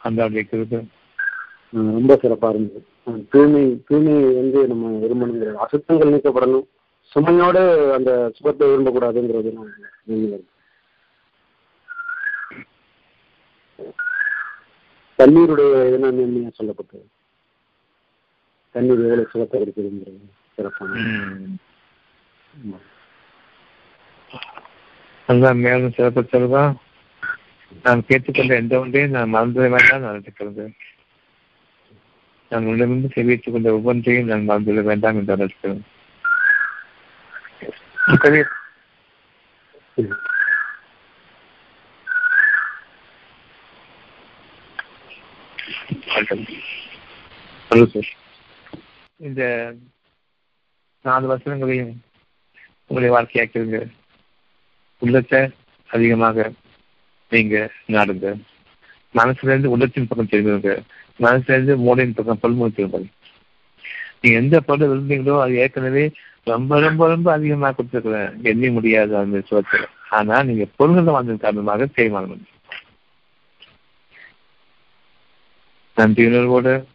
[0.00, 0.28] அந்த
[1.72, 2.80] ம், ரொம்ப சிறப்பா இருந்தது.
[3.28, 6.66] தூய்மை தூய்மை வந்து நம்ம விரும்பணுங்கிற அசுத்தங்கள் நீக்கப்படணும்.
[7.12, 7.58] சுமையோட
[7.96, 9.50] அந்த சுகத்தை விரும்பக்கூடாதுங்கிறது.
[15.18, 17.06] தண்ணீருடைய என்ன மேன்மையா சொல்லப்பட்டது?
[18.74, 20.20] தண்ணீர் எவ்வளவு சுகத்தை இருக்குதுங்கிறது
[20.56, 20.92] சிறப்பான.
[25.28, 26.62] அதுதான் மேலும் சிறப்பு சொல்வா
[27.84, 30.76] நான் கேட்டுக்கொண்ட எந்த ஒன்றையும் நான் மறந்துட வேண்டாம் நான் நினைக்கிறேன்
[32.50, 35.82] நான் உன்னிடமிருந்து செவித்துக் கொண்ட ஒவ்வொன்றையும் நான் மறந்துவிட வேண்டாம் என்று நினைக்கிறேன்
[38.08, 38.40] சரி
[47.70, 48.10] சார்
[49.20, 49.42] இந்த
[51.04, 51.92] நாலு வசனங்களையும்
[52.86, 53.80] உங்களை வாழ்க்கையாக்கிருங்க
[55.02, 55.40] உள்ளத்தை
[55.90, 56.52] அதிகமாக
[57.32, 57.56] நீங்க
[57.88, 58.28] நாடுங்க.
[59.14, 60.72] மனசுல இருந்து உள்ளத்தின் பக்கம் திரும்புங்க.
[61.20, 63.08] மனசுல இருந்து மூளையின் பக்கம் பல்முறை திரும்புங்க.
[64.20, 66.04] நீங்க எந்த பொருளை விரும்புறீங்களோ அது ஏற்கனவே
[66.44, 68.42] ரொம்ப ரொம்ப ரொம்ப அதிகமாக கொடுத்துருக்குறேன்.
[68.42, 72.50] எண்ணி முடியாது அந்த சுவத்தில் ஆனா நீங்க பொருள்கள் வந்தது காரணமாக தேய்மானம் வந்து.
[75.94, 76.86] நன்றி உணர்வோடு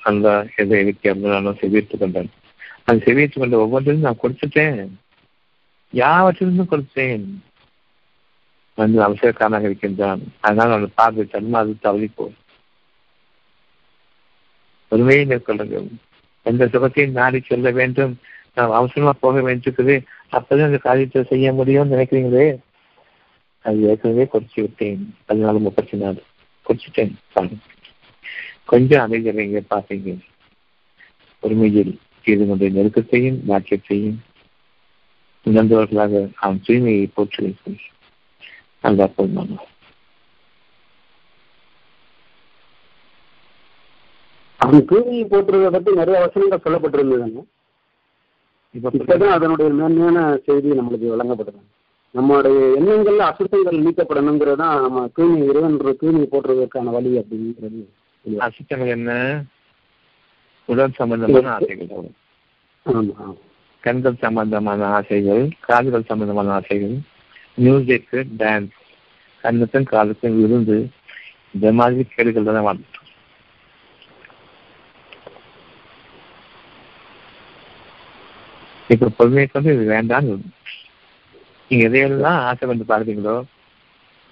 [0.00, 2.30] அல்ல எதை எதுக்கு நானும் செவித்து கொண்டேன்.
[2.84, 4.88] அது செவித்து கொண்ட ஒவ்வொன்றிலும் நான் கொடுத்துட்டேன்.
[5.92, 7.26] யாவற்றிலிருந்தும் கொடுத்தேன்.
[8.74, 10.22] வந்து அவசரக்காரனாக இருக்கின்றான்.
[10.40, 12.30] அதனால் அவனை பார்வை தன்மாது தவறி போ
[14.88, 15.88] பொறுமையை மேற்கொள்ளுங்கள்.
[16.44, 18.12] எந்த சுகத்தையும் நாடி செல்ல வேண்டும்.
[18.54, 19.96] நாம் அவசரமா போக வேண்டியிருக்குது.
[20.32, 22.48] அப்பதான் அந்த காரியத்தை செய்ய முடியும்னு நினைக்கிறீங்களே?
[23.62, 25.02] அது ஏற்கனவே குறைச்சி விட்டேன்.
[25.28, 26.22] பதினாலு முப்பத்தி நாலு
[26.66, 27.14] குறைச்சிட்டேன்
[28.64, 30.18] கொஞ்சம் அமைதியடைங்க பார்ப்பீங்க.
[31.42, 31.92] பொறுமையில்
[32.24, 34.18] இதனுடைய நெருக்கத்தையும் வாக்கியத்தையும்
[35.46, 37.78] உணர்ந்தவர்களாக அவன் தூய்மையை போற்றுவீர்கள்
[38.82, 39.72] நல்லா போதுமானவர்.
[44.64, 47.40] அவன் தூய்மையை போட்டுறதை பத்தி நிறைய வசனங்கள் சொல்லப்பட்டிருந்ததுங்க.
[48.74, 51.60] இப்ப இப்பதான் அதனுடைய மேன்மையான செய்தி நம்மளுக்கு வழங்கப்படுது
[52.14, 57.80] நம்மளுடைய எண்ணங்கள்ல அசுத்தங்கள் நீக்கப்படணுங்கிறது தான் நம்ம தூய்மை இறைவன் தூய்மை போட்டுறதற்கான வழி அப்படிங்கிறது.
[58.46, 59.12] அசுத்தங்கள் என்ன?
[60.68, 62.06] உடல் சம்பந்தமான ஆசைகள்.
[63.84, 66.94] கண்கள் சம்பந்தமான ஆசைகள் காதுகள் சம்பந்தமான ஆசைகள்
[67.58, 68.76] மியூசிக் டான்ஸ்
[69.44, 70.78] கண்ணுக்கும் காதுக்கும் விருந்து
[71.54, 73.03] இந்த மாதிரி கேடுகள் தான் வாழ்ந்துட்டோம்
[78.88, 80.34] இப்ப பொறுமையை கொண்டு இது வேண்டாம்னு
[81.68, 83.42] நீங்க எதையெல்லாம் ஆசை வந்து பாருங்களோ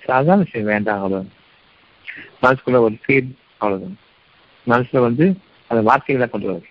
[0.02, 1.28] சாதாரண விஷயம் வேண்டாம் அவ்வளவு
[2.42, 3.96] மனசுக்குள்ள ஒரு ஃபீல் அவ்வளவுதான்.
[4.66, 5.26] மனசுல வந்து
[5.66, 6.68] அந்த வார்த்தைகளை கொண்டு வருது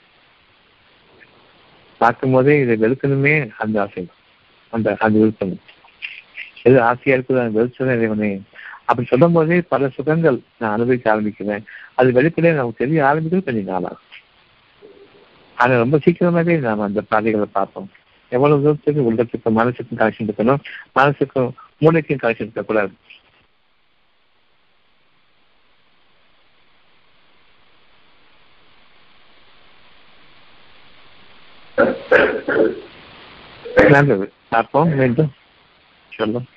[1.98, 4.08] பார்க்கும் போதே இதை வெறுக்கணுமே அந்த ஆசை
[4.70, 5.60] அந்த அந்த விருப்பம்.
[6.64, 8.42] எது ஆசையா இருக்குது அந்த வெறுச்சதை இறைவனே.
[8.86, 11.64] அப்படி சொல்லும் போதே பல சுகங்கள் நான் அனுபவிக்க ஆரம்பிக்கிறேன்.
[11.96, 14.11] அது வெளிப்படையே நமக்கு தெரிய ஆரம்பிக்கிறது கொஞ்சம் நாளாகும்.
[15.62, 17.90] ஆனா ரொம்ப சீக்கிரமாகவே நாம் அந்த பாதைகளை பார்ப்போம்.
[18.36, 20.62] எவ்வளவு தூரத்துக்கு உள்ளத்துக்கும் மனசுக்கும் கனெக்ஷன் இருக்கணும்?
[21.00, 21.50] மனசுக்கும்
[21.82, 22.94] மூளைக்கும் கனெக்ஷன் இருக்கக்கூடாது.
[33.96, 34.90] நல்லது பார்ப்போம்.
[35.00, 35.32] மீண்டும்
[36.18, 36.48] சொல்லும்